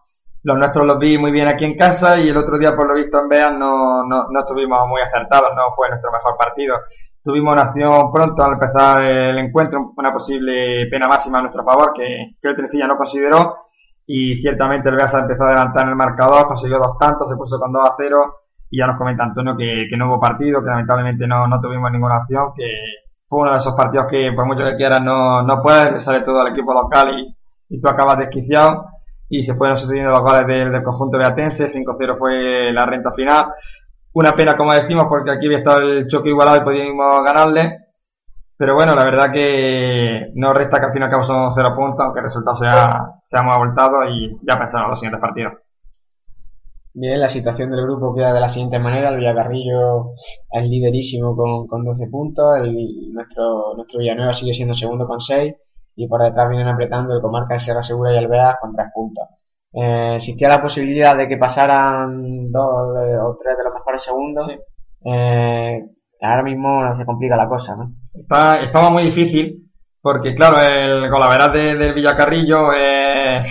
Los 0.44 0.58
nuestros 0.58 0.84
los 0.84 0.98
vi 0.98 1.16
muy 1.16 1.32
bien 1.32 1.48
aquí 1.48 1.64
en 1.64 1.74
casa 1.74 2.18
y 2.18 2.28
el 2.28 2.36
otro 2.36 2.58
día, 2.58 2.76
por 2.76 2.86
lo 2.86 2.94
visto, 2.94 3.18
en 3.18 3.28
Beas 3.30 3.50
no, 3.52 4.04
no, 4.04 4.28
no 4.28 4.40
estuvimos 4.40 4.78
muy 4.86 5.00
acertados, 5.00 5.48
no 5.56 5.72
fue 5.74 5.88
nuestro 5.88 6.12
mejor 6.12 6.36
partido. 6.36 6.76
Tuvimos 7.24 7.54
una 7.54 7.62
acción 7.62 8.12
pronto 8.12 8.44
al 8.44 8.52
empezar 8.52 9.02
el 9.02 9.38
encuentro, 9.38 9.94
una 9.96 10.12
posible 10.12 10.86
pena 10.90 11.08
máxima 11.08 11.38
a 11.38 11.40
nuestro 11.40 11.64
favor 11.64 11.94
que, 11.94 12.36
que 12.42 12.48
el 12.48 12.56
Trencilla 12.56 12.86
no 12.86 12.98
consideró. 12.98 13.56
Y 14.06 14.38
ciertamente 14.42 14.90
el 14.90 14.96
Beas 14.96 15.14
empezó 15.14 15.44
a 15.44 15.46
adelantar 15.46 15.84
en 15.84 15.88
el 15.88 15.96
marcador, 15.96 16.46
consiguió 16.46 16.76
dos 16.76 16.98
tantos, 16.98 17.26
se 17.26 17.36
puso 17.36 17.58
con 17.58 17.72
2 17.72 17.88
a 17.88 17.92
0 17.96 18.34
y 18.68 18.78
ya 18.78 18.86
nos 18.86 18.98
comenta 18.98 19.24
Antonio 19.24 19.56
que, 19.56 19.86
que 19.88 19.96
no 19.96 20.08
hubo 20.08 20.20
partido, 20.20 20.62
que 20.62 20.68
lamentablemente 20.68 21.26
no, 21.26 21.46
no 21.46 21.58
tuvimos 21.58 21.90
ninguna 21.90 22.16
acción, 22.16 22.52
que 22.54 22.70
fue 23.26 23.40
uno 23.40 23.52
de 23.52 23.56
esos 23.56 23.74
partidos 23.74 24.08
que 24.10 24.30
por 24.36 24.44
mucho 24.44 24.62
que 24.62 24.76
quieras 24.76 25.00
no, 25.00 25.42
no 25.42 25.62
puedes, 25.62 26.04
sale 26.04 26.20
todo 26.20 26.42
el 26.44 26.52
equipo 26.52 26.74
local 26.74 27.18
y, 27.18 27.34
y 27.70 27.80
tú 27.80 27.88
acabas 27.88 28.18
desquiciado 28.18 28.93
y 29.38 29.44
se 29.44 29.54
fueron 29.54 29.76
sucediendo 29.76 30.10
los 30.10 30.20
goles 30.20 30.46
del, 30.46 30.72
del 30.72 30.82
conjunto 30.82 31.18
beatense, 31.18 31.68
5-0 31.68 32.18
fue 32.18 32.72
la 32.72 32.84
renta 32.84 33.12
final. 33.12 33.46
Una 34.12 34.32
pena, 34.32 34.56
como 34.56 34.72
decimos, 34.72 35.06
porque 35.08 35.32
aquí 35.32 35.46
había 35.46 35.58
estado 35.58 35.80
el 35.80 36.06
choque 36.06 36.28
igualado 36.28 36.58
y 36.58 36.64
podíamos 36.64 37.24
ganarle. 37.24 37.78
Pero 38.56 38.74
bueno, 38.74 38.94
la 38.94 39.04
verdad 39.04 39.32
que 39.32 40.30
no 40.34 40.52
resta 40.52 40.78
que 40.78 40.86
al 40.86 40.92
fin 40.92 41.02
y 41.02 41.04
al 41.04 41.10
cabo 41.10 41.24
son 41.24 41.52
0 41.52 41.74
puntos, 41.76 42.04
aunque 42.04 42.20
el 42.20 42.24
resultado 42.24 42.56
sea, 42.56 43.20
sea 43.24 43.42
muy 43.42 43.52
abultado 43.52 44.04
y 44.08 44.38
ya 44.48 44.56
pensamos 44.56 44.84
en 44.84 44.90
los 44.90 45.00
siguientes 45.00 45.20
partidos. 45.20 45.52
Bien, 46.92 47.18
la 47.18 47.28
situación 47.28 47.72
del 47.72 47.82
grupo 47.82 48.14
queda 48.14 48.32
de 48.32 48.40
la 48.40 48.48
siguiente 48.48 48.78
manera. 48.78 49.08
El 49.08 49.16
Villacarrillo 49.16 50.12
es 50.52 50.62
liderísimo 50.68 51.34
con, 51.34 51.66
con 51.66 51.84
12 51.84 52.06
puntos. 52.06 52.46
Nuestro, 53.12 53.74
nuestro 53.74 53.98
Villanueva 53.98 54.32
sigue 54.32 54.54
siendo 54.54 54.74
segundo 54.74 55.08
con 55.08 55.18
6 55.18 55.54
y 55.96 56.08
por 56.08 56.22
detrás 56.22 56.48
vienen 56.48 56.68
apretando 56.68 57.14
el 57.14 57.22
Comarca 57.22 57.54
de 57.54 57.60
Serra 57.60 57.82
Segura 57.82 58.12
y 58.12 58.18
Alvear 58.18 58.56
con 58.60 58.72
tres 58.72 58.88
puntos. 58.92 59.28
Eh, 59.72 60.14
existía 60.16 60.48
la 60.48 60.62
posibilidad 60.62 61.16
de 61.16 61.26
que 61.26 61.36
pasaran 61.36 62.48
dos 62.50 62.94
de, 62.94 63.18
o 63.18 63.36
tres 63.36 63.56
de 63.56 63.64
los 63.64 63.74
mejores 63.74 64.02
segundos. 64.02 64.46
Sí. 64.46 64.58
Eh, 65.04 65.80
ahora 66.20 66.42
mismo 66.42 66.94
se 66.96 67.04
complica 67.04 67.36
la 67.36 67.48
cosa, 67.48 67.74
¿no? 67.76 67.92
Está, 68.14 68.62
estaba 68.62 68.90
muy 68.90 69.04
difícil 69.04 69.64
porque, 70.00 70.34
claro, 70.34 70.60
el 70.60 71.10
Golaveras 71.10 71.52
de, 71.52 71.76
del 71.76 71.94
Villacarrillo 71.94 72.72
eh, 72.72 73.42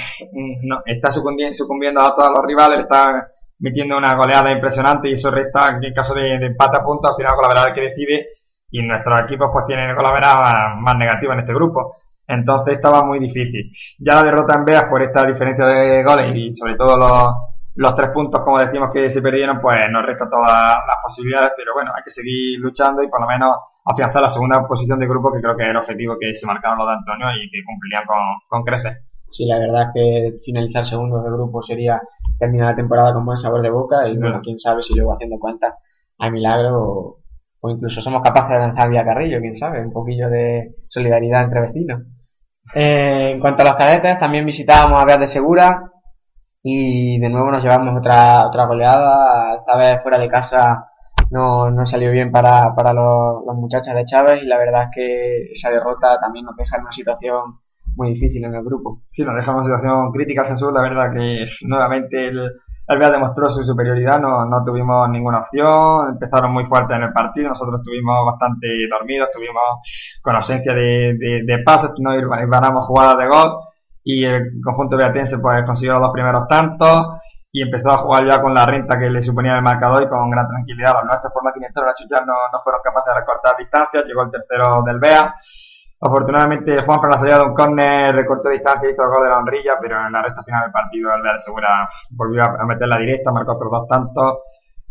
no, 0.63 0.81
está 0.85 1.11
sucumbiendo, 1.11 1.53
sucumbiendo 1.55 2.01
a 2.01 2.13
todos 2.13 2.29
los 2.29 2.45
rivales, 2.45 2.81
está 2.81 3.27
metiendo 3.59 3.97
una 3.97 4.15
goleada 4.15 4.51
impresionante 4.51 5.09
y 5.09 5.13
eso 5.13 5.31
resta 5.31 5.79
en 5.81 5.93
caso 5.93 6.13
de, 6.13 6.37
de 6.37 6.47
empate 6.47 6.77
a 6.79 6.83
puntos, 6.83 7.11
al 7.11 7.17
final 7.17 7.35
Golaveras 7.35 7.63
es 7.63 7.69
el 7.69 7.73
que 7.73 7.89
decide 7.89 8.27
y 8.71 8.81
nuestros 8.81 9.21
equipos 9.23 9.49
pues 9.51 9.65
tienen 9.65 9.95
Golaveras 9.95 10.35
más, 10.35 10.81
más 10.81 10.95
negativa 10.95 11.33
en 11.33 11.39
este 11.41 11.53
grupo. 11.53 11.95
Entonces 12.27 12.75
estaba 12.75 13.03
muy 13.03 13.19
difícil. 13.19 13.71
Ya 13.99 14.15
la 14.15 14.23
derrota 14.23 14.55
en 14.57 14.65
Beas 14.65 14.85
por 14.85 15.01
esta 15.01 15.25
diferencia 15.25 15.65
de 15.65 16.03
goles 16.03 16.35
y 16.35 16.53
sobre 16.53 16.75
todo 16.75 16.97
los, 16.97 17.33
los 17.75 17.95
tres 17.95 18.09
puntos, 18.13 18.41
como 18.41 18.59
decimos, 18.59 18.89
que 18.93 19.09
se 19.09 19.21
perdieron, 19.21 19.59
pues 19.61 19.77
nos 19.91 20.05
resta 20.05 20.29
todas 20.29 20.77
las 20.87 20.97
posibilidades, 21.03 21.51
pero 21.57 21.73
bueno, 21.73 21.91
hay 21.95 22.03
que 22.03 22.11
seguir 22.11 22.59
luchando 22.59 23.03
y 23.03 23.09
por 23.09 23.21
lo 23.21 23.27
menos 23.27 23.55
afianzar 23.85 24.21
la 24.21 24.29
segunda 24.29 24.65
posición 24.65 24.99
de 24.99 25.07
grupo, 25.07 25.31
que 25.33 25.41
creo 25.41 25.57
que 25.57 25.63
es 25.63 25.69
el 25.69 25.77
objetivo 25.77 26.17
que 26.19 26.33
se 26.33 26.47
marcaron 26.47 26.77
los 26.77 26.87
de 26.87 26.93
Antonio 26.93 27.27
y 27.35 27.49
que 27.49 27.63
cumplirían 27.65 28.05
con, 28.05 28.17
con 28.47 28.63
creces. 28.63 29.03
Sí, 29.27 29.45
la 29.47 29.57
verdad 29.57 29.87
es 29.87 29.89
que 29.93 30.37
finalizar 30.45 30.85
segundos 30.85 31.23
de 31.23 31.31
grupo 31.31 31.61
sería 31.61 31.99
terminar 32.37 32.69
la 32.69 32.75
temporada 32.75 33.13
con 33.13 33.25
buen 33.25 33.37
sabor 33.37 33.61
de 33.61 33.71
boca 33.71 34.07
y 34.07 34.17
bueno, 34.17 34.39
quién 34.43 34.57
sabe 34.59 34.81
si 34.81 34.93
luego 34.93 35.13
haciendo 35.13 35.39
cuentas 35.39 35.73
hay 36.19 36.31
milagro 36.31 37.17
o, 37.63 37.69
incluso 37.71 38.01
somos 38.01 38.21
capaces 38.21 38.51
de 38.51 38.59
lanzar 38.59 38.89
vía 38.89 39.05
Carrillo, 39.05 39.39
quién 39.39 39.55
sabe, 39.55 39.81
un 39.81 39.93
poquillo 39.93 40.29
de 40.29 40.75
solidaridad 40.89 41.45
entre 41.45 41.61
vecinos. 41.61 42.01
Eh, 42.75 43.31
en 43.33 43.39
cuanto 43.39 43.61
a 43.61 43.65
los 43.65 43.75
cadetes, 43.75 44.19
también 44.19 44.45
visitábamos 44.45 45.01
a 45.01 45.05
Beas 45.05 45.19
de 45.19 45.27
Segura 45.27 45.91
y 46.61 47.19
de 47.19 47.29
nuevo 47.29 47.51
nos 47.51 47.63
llevamos 47.63 47.97
otra, 47.97 48.47
otra 48.47 48.65
goleada, 48.65 49.55
esta 49.55 49.77
vez 49.77 50.01
fuera 50.01 50.17
de 50.17 50.29
casa 50.29 50.89
no, 51.31 51.71
no 51.71 51.85
salió 51.85 52.11
bien 52.11 52.31
para, 52.31 52.75
para 52.75 52.93
los, 52.93 53.43
los 53.45 53.69
de 53.69 54.05
Chávez 54.05 54.43
y 54.43 54.45
la 54.45 54.57
verdad 54.57 54.83
es 54.83 54.89
que 54.93 55.51
esa 55.51 55.71
derrota 55.71 56.19
también 56.19 56.45
nos 56.45 56.55
deja 56.55 56.77
en 56.77 56.83
una 56.83 56.91
situación 56.91 57.59
muy 57.95 58.13
difícil 58.13 58.43
en 58.43 58.55
el 58.55 58.63
grupo. 58.63 59.03
Sí, 59.09 59.23
nos 59.23 59.35
deja 59.35 59.51
en 59.51 59.57
una 59.57 59.65
situación 59.65 60.11
crítica 60.11 60.45
Censur, 60.45 60.73
la 60.73 60.81
verdad 60.81 61.11
que 61.13 61.45
nuevamente 61.65 62.27
el, 62.27 62.51
el 62.87 62.97
Beas 62.99 63.11
demostró 63.11 63.49
su 63.49 63.63
superioridad, 63.63 64.19
no, 64.19 64.45
no 64.45 64.63
tuvimos 64.63 65.09
ninguna 65.09 65.39
opción, 65.39 66.09
empezaron 66.09 66.51
muy 66.51 66.65
fuertes 66.65 66.97
en 66.97 67.03
el 67.03 67.13
partido, 67.13 67.49
nosotros 67.49 67.79
estuvimos 67.79 68.25
bastante 68.25 68.67
dormidos, 68.89 69.29
estuvimos 69.31 70.19
con 70.21 70.35
ausencia 70.35 70.73
de, 70.73 71.15
de, 71.17 71.43
de 71.45 71.63
pases, 71.63 71.91
no 71.99 72.11
ganamos 72.47 72.85
jugadas 72.85 73.17
de 73.17 73.27
gol 73.27 73.57
y 74.03 74.25
el 74.25 74.61
conjunto 74.61 74.97
beatense 74.97 75.39
pues 75.39 75.65
consiguió 75.65 75.93
los 75.93 76.01
dos 76.03 76.11
primeros 76.11 76.47
tantos 76.47 77.21
y 77.55 77.61
empezó 77.61 77.91
a 77.91 77.97
jugar 77.97 78.27
ya 78.27 78.41
con 78.41 78.53
la 78.53 78.65
renta 78.65 78.97
que 78.99 79.09
le 79.09 79.21
suponía 79.21 79.55
el 79.55 79.61
marcador 79.61 80.03
y 80.03 80.09
con 80.09 80.29
gran 80.31 80.47
tranquilidad. 80.47 80.95
Los 80.95 81.05
nuestros 81.05 81.31
por 81.31 81.43
máquina 81.43 81.67
la 81.75 81.93
chuchar 81.93 82.25
no, 82.25 82.33
no 82.51 82.59
fueron 82.63 82.81
capaces 82.83 83.13
de 83.13 83.19
recortar 83.19 83.55
distancias, 83.57 84.05
llegó 84.05 84.23
el 84.23 84.31
tercero 84.31 84.81
del 84.83 84.99
Bea. 84.99 85.35
Afortunadamente 86.05 86.81
Juan 86.81 86.99
para 86.99 87.13
la 87.13 87.17
salida 87.17 87.37
de 87.37 87.45
un 87.45 87.53
córner 87.53 88.13
recortó 88.13 88.49
distancia 88.49 88.89
y 88.89 88.91
hizo 88.91 89.03
el 89.03 89.09
gol 89.09 89.23
de 89.23 89.29
la 89.29 89.37
honrilla, 89.37 89.73
pero 89.81 90.05
en 90.05 90.11
la 90.11 90.21
recta 90.21 90.43
final 90.43 90.63
del 90.63 90.71
partido 90.71 91.15
el 91.15 91.23
de 91.23 91.39
Segura 91.39 91.87
volvió 92.11 92.41
a 92.43 92.61
a 92.61 92.65
meter 92.65 92.87
la 92.87 92.97
directa, 92.97 93.31
marcó 93.31 93.53
otros 93.53 93.71
dos 93.71 93.87
tantos 93.87 94.39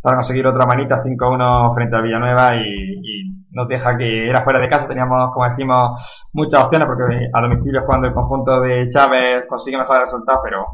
para 0.01 0.17
conseguir 0.17 0.47
otra 0.47 0.67
manita 0.67 1.03
5-1 1.03 1.75
frente 1.75 1.97
al 1.97 2.03
Villanueva 2.03 2.57
y, 2.57 3.31
nos 3.53 3.69
deja 3.69 3.99
que 3.99 4.31
era 4.31 4.43
fuera 4.43 4.59
de 4.59 4.69
casa, 4.71 4.89
teníamos 4.89 5.31
como 5.35 5.47
decimos 5.47 6.29
muchas 6.33 6.65
opciones 6.65 6.89
porque 6.89 7.29
a 7.31 7.41
domicilio 7.43 7.81
es 7.81 7.87
cuando 7.87 8.09
el 8.09 8.15
conjunto 8.15 8.63
de 8.63 8.89
Chávez 8.89 9.45
consigue 9.47 9.77
mejores 9.77 10.01
resultados, 10.01 10.41
pero 10.43 10.65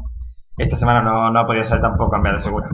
esta 0.57 0.77
semana 0.77 1.01
no, 1.01 1.29
no 1.29 1.39
ha 1.39 1.45
podido 1.45 1.65
ser 1.65 1.81
tampoco 1.81 2.17
vez 2.21 2.33
de 2.35 2.39
segura. 2.39 2.69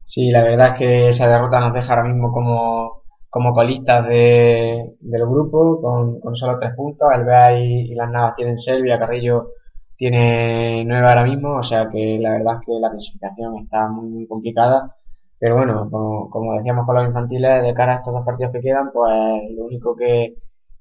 Sí, 0.00 0.30
la 0.30 0.42
verdad 0.42 0.68
es 0.68 0.78
que 0.78 1.08
esa 1.08 1.28
derrota 1.28 1.60
nos 1.60 1.74
deja 1.74 1.92
ahora 1.92 2.08
mismo 2.08 2.32
como, 2.32 3.01
como 3.32 3.54
colistas 3.54 4.06
de, 4.08 4.94
del 5.00 5.26
grupo, 5.26 5.80
con, 5.80 6.20
con 6.20 6.34
solo 6.36 6.58
tres 6.58 6.72
puntos. 6.76 7.08
El 7.14 7.24
BEA 7.24 7.58
y, 7.58 7.92
y 7.92 7.94
las 7.94 8.10
Navas 8.10 8.34
tienen 8.36 8.58
Selvia, 8.58 8.98
Carrillo 8.98 9.52
tiene 9.96 10.84
nueve 10.86 11.08
ahora 11.08 11.24
mismo, 11.24 11.56
o 11.58 11.62
sea 11.62 11.88
que 11.88 12.18
la 12.20 12.32
verdad 12.32 12.56
es 12.60 12.66
que 12.66 12.72
la 12.80 12.90
clasificación 12.90 13.56
está 13.58 13.88
muy, 13.88 14.08
muy 14.10 14.26
complicada. 14.26 14.96
Pero 15.38 15.56
bueno, 15.56 15.88
como, 15.90 16.28
como 16.30 16.54
decíamos 16.58 16.86
con 16.86 16.94
los 16.96 17.06
infantiles, 17.06 17.62
de 17.62 17.74
cara 17.74 17.94
a 17.94 17.96
estos 17.96 18.12
dos 18.14 18.24
partidos 18.24 18.52
que 18.52 18.60
quedan, 18.60 18.90
pues 18.92 19.42
lo 19.56 19.64
único 19.66 19.96
que, 19.96 20.36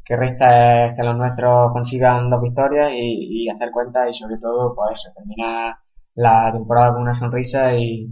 que 0.05 0.15
resta 0.17 0.87
es 0.87 0.95
que 0.97 1.03
los 1.03 1.17
nuestros 1.17 1.71
consigan 1.71 2.29
dos 2.29 2.41
victorias 2.41 2.91
y, 2.93 3.45
y 3.45 3.49
hacer 3.49 3.71
cuentas 3.71 4.09
y 4.09 4.13
sobre 4.13 4.37
todo, 4.39 4.75
pues 4.75 4.99
eso, 4.99 5.11
terminar 5.15 5.75
la 6.15 6.51
temporada 6.51 6.93
con 6.93 7.03
una 7.03 7.13
sonrisa 7.13 7.73
y, 7.77 8.07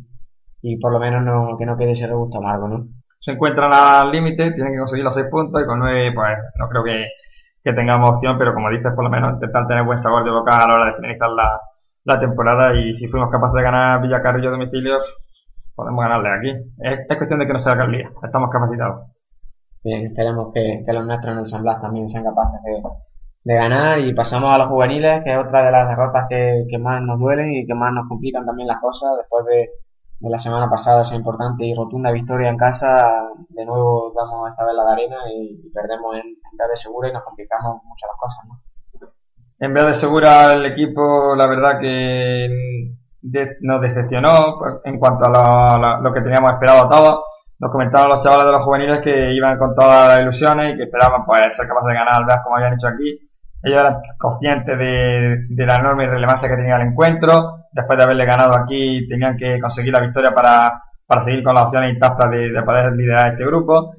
y 0.62 0.78
por 0.78 0.92
lo 0.94 1.00
menos 1.00 1.24
no, 1.24 1.58
que 1.58 1.66
no 1.66 1.78
quede 1.78 1.92
ese 1.92 2.08
regusto 2.08 2.38
amargo, 2.40 2.68
¿no? 2.70 2.88
Se 3.20 3.32
encuentran 3.32 3.72
al 3.74 4.12
límite, 4.12 4.52
tienen 4.52 4.74
que 4.74 4.80
conseguir 4.80 5.04
los 5.04 5.14
seis 5.14 5.28
puntos 5.30 5.62
y 5.62 5.66
con 5.66 5.80
nueve, 5.80 6.12
pues 6.16 6.38
no 6.58 6.70
creo 6.70 6.84
que, 6.84 7.06
que 7.64 7.74
tengamos 7.74 8.10
opción, 8.10 8.38
pero 8.38 8.54
como 8.54 8.70
dices, 8.70 8.94
por 8.96 9.04
lo 9.04 9.10
menos 9.10 9.34
intentar 9.34 9.68
tener 9.68 9.84
buen 9.84 10.00
sabor 10.00 10.24
de 10.24 10.32
boca 10.32 10.58
a 10.58 10.68
la 10.68 10.74
hora 10.76 10.86
de 10.86 10.96
finalizar 10.96 11.30
la, 11.30 11.60
la 12.06 12.20
temporada 12.20 12.76
y 12.76 12.96
si 12.96 13.08
fuimos 13.08 13.30
capaces 13.30 13.56
de 13.56 13.64
ganar 13.64 14.02
Villacarrillo 14.02 14.52
domicilios, 14.52 15.04
podemos 15.76 16.02
ganarle 16.02 16.30
aquí. 16.30 16.50
Es, 16.80 17.00
es 17.10 17.18
cuestión 17.18 17.40
de 17.40 17.48
que 17.48 17.54
no 17.54 17.60
sea 17.60 17.76
Carlía, 17.76 18.10
estamos 18.24 18.50
capacitados. 18.50 19.08
Bien, 19.84 20.06
esperemos 20.08 20.54
que, 20.54 20.84
que 20.86 20.94
los 20.94 21.06
nuestros 21.06 21.34
en 21.34 21.40
el 21.40 21.46
San 21.46 21.62
Blas 21.62 21.82
también 21.82 22.08
sean 22.08 22.24
capaces 22.24 22.62
de, 22.64 22.82
de 23.44 23.54
ganar 23.54 24.00
y 24.00 24.14
pasamos 24.14 24.54
a 24.56 24.60
los 24.60 24.68
juveniles, 24.68 25.24
que 25.24 25.34
es 25.34 25.38
otra 25.38 25.66
de 25.66 25.72
las 25.72 25.88
derrotas 25.90 26.26
que, 26.30 26.66
que 26.70 26.78
más 26.78 27.02
nos 27.02 27.20
duelen 27.20 27.52
y 27.52 27.66
que 27.66 27.74
más 27.74 27.94
nos 27.94 28.08
complican 28.08 28.46
también 28.46 28.68
las 28.68 28.80
cosas 28.80 29.18
después 29.18 29.46
de, 29.46 29.70
de 30.20 30.30
la 30.30 30.38
semana 30.38 30.70
pasada 30.70 31.02
esa 31.02 31.16
importante 31.16 31.66
y 31.66 31.74
rotunda 31.74 32.12
victoria 32.12 32.50
en 32.50 32.58
casa, 32.58 33.30
de 33.50 33.66
nuevo 33.66 34.14
damos 34.16 34.50
esta 34.50 34.66
vez 34.66 34.76
la 34.76 34.86
de 34.86 34.92
arena 34.92 35.18
y, 35.34 35.70
perdemos 35.74 36.16
en, 36.16 36.28
en 36.28 36.58
vez 36.58 36.68
de 36.70 36.78
segura 36.78 37.10
y 37.10 37.14
nos 37.14 37.24
complicamos 37.24 37.82
mucho 37.84 38.08
las 38.08 38.18
cosas, 38.18 38.46
¿no? 38.48 38.60
En 39.62 39.74
vez 39.74 39.86
de 39.86 39.94
segura 39.94 40.52
el 40.54 40.66
equipo, 40.66 41.36
la 41.36 41.48
verdad 41.48 41.80
que 41.82 42.96
nos 43.62 43.82
decepcionó 43.82 44.58
en 44.86 44.98
cuanto 44.98 45.26
a 45.26 46.00
lo, 46.02 46.14
que 46.14 46.22
teníamos 46.22 46.54
esperado 46.54 46.88
todos. 46.88 47.20
Nos 47.60 47.70
comentaban 47.70 48.10
los 48.10 48.24
chavales 48.24 48.46
de 48.46 48.52
los 48.54 48.64
juveniles 48.64 49.02
que 49.02 49.34
iban 49.34 49.58
con 49.58 49.76
todas 49.76 50.08
las 50.08 50.20
ilusiones 50.20 50.74
y 50.74 50.78
que 50.78 50.84
esperaban 50.84 51.26
pues 51.26 51.42
ser 51.54 51.68
capaces 51.68 51.90
de 51.90 51.94
ganar 51.94 52.16
al 52.16 52.44
como 52.44 52.56
habían 52.56 52.74
hecho 52.74 52.88
aquí. 52.88 53.29
Ellos 53.62 53.80
eran 53.82 53.98
conscientes 54.18 54.78
de, 54.78 55.46
de 55.50 55.66
la 55.66 55.76
enorme 55.76 56.08
relevancia 56.08 56.48
que 56.50 56.56
tenía 56.56 56.76
el 56.76 56.88
encuentro. 56.88 57.66
Después 57.72 57.98
de 57.98 58.04
haberle 58.06 58.26
ganado 58.26 58.56
aquí, 58.56 59.08
tenían 59.08 59.36
que 59.38 59.60
conseguir 59.60 59.94
la 59.94 60.02
victoria 60.02 60.32
para, 60.32 60.82
para 61.06 61.22
seguir 61.22 61.44
con 61.44 61.54
las 61.56 61.66
opciones 61.66 61.94
intactas 61.94 62.32
de, 62.32 62.52
de 62.52 62.64
poder 62.64 62.92
liderar 62.94 63.34
este 63.34 63.46
grupo. 63.46 63.94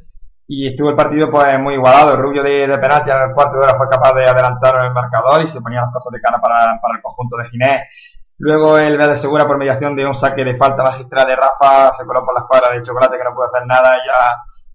y 0.53 0.67
estuvo 0.67 0.91
el 0.91 0.97
partido 0.97 1.31
pues 1.31 1.59
muy 1.61 1.75
igualado. 1.75 2.11
El 2.11 2.19
rubio 2.19 2.43
de, 2.43 2.67
de 2.67 2.79
penalti 2.79 3.11
en 3.11 3.23
el 3.29 3.35
cuarto 3.35 3.53
de 3.59 3.65
hora 3.67 3.77
fue 3.79 3.89
capaz 3.89 4.13
de 4.15 4.25
adelantar 4.29 4.85
el 4.85 4.93
marcador 4.93 5.43
y 5.43 5.47
se 5.47 5.61
ponía 5.61 5.81
las 5.83 5.93
cosas 5.93 6.11
de 6.13 6.21
cara 6.21 6.41
para, 6.41 6.59
para 6.81 6.97
el 6.97 7.03
conjunto 7.03 7.37
de 7.37 7.49
Ginés. 7.51 8.19
Luego 8.39 8.77
el 8.79 8.99
de 8.99 9.17
Segura 9.17 9.47
por 9.47 9.59
mediación 9.59 9.95
de 9.95 10.05
un 10.07 10.15
saque 10.15 10.43
de 10.43 10.57
falta 10.57 10.83
magistral 10.83 11.27
de 11.27 11.37
Rafa 11.37 11.93
se 11.93 12.05
coló 12.05 12.25
por 12.25 12.35
la 12.35 12.41
escuadra 12.41 12.75
de 12.75 12.83
Chocolate 12.83 13.17
que 13.19 13.25
no 13.25 13.35
pudo 13.35 13.47
hacer 13.47 13.65
nada 13.67 13.91
y 13.95 14.07
ya 14.09 14.19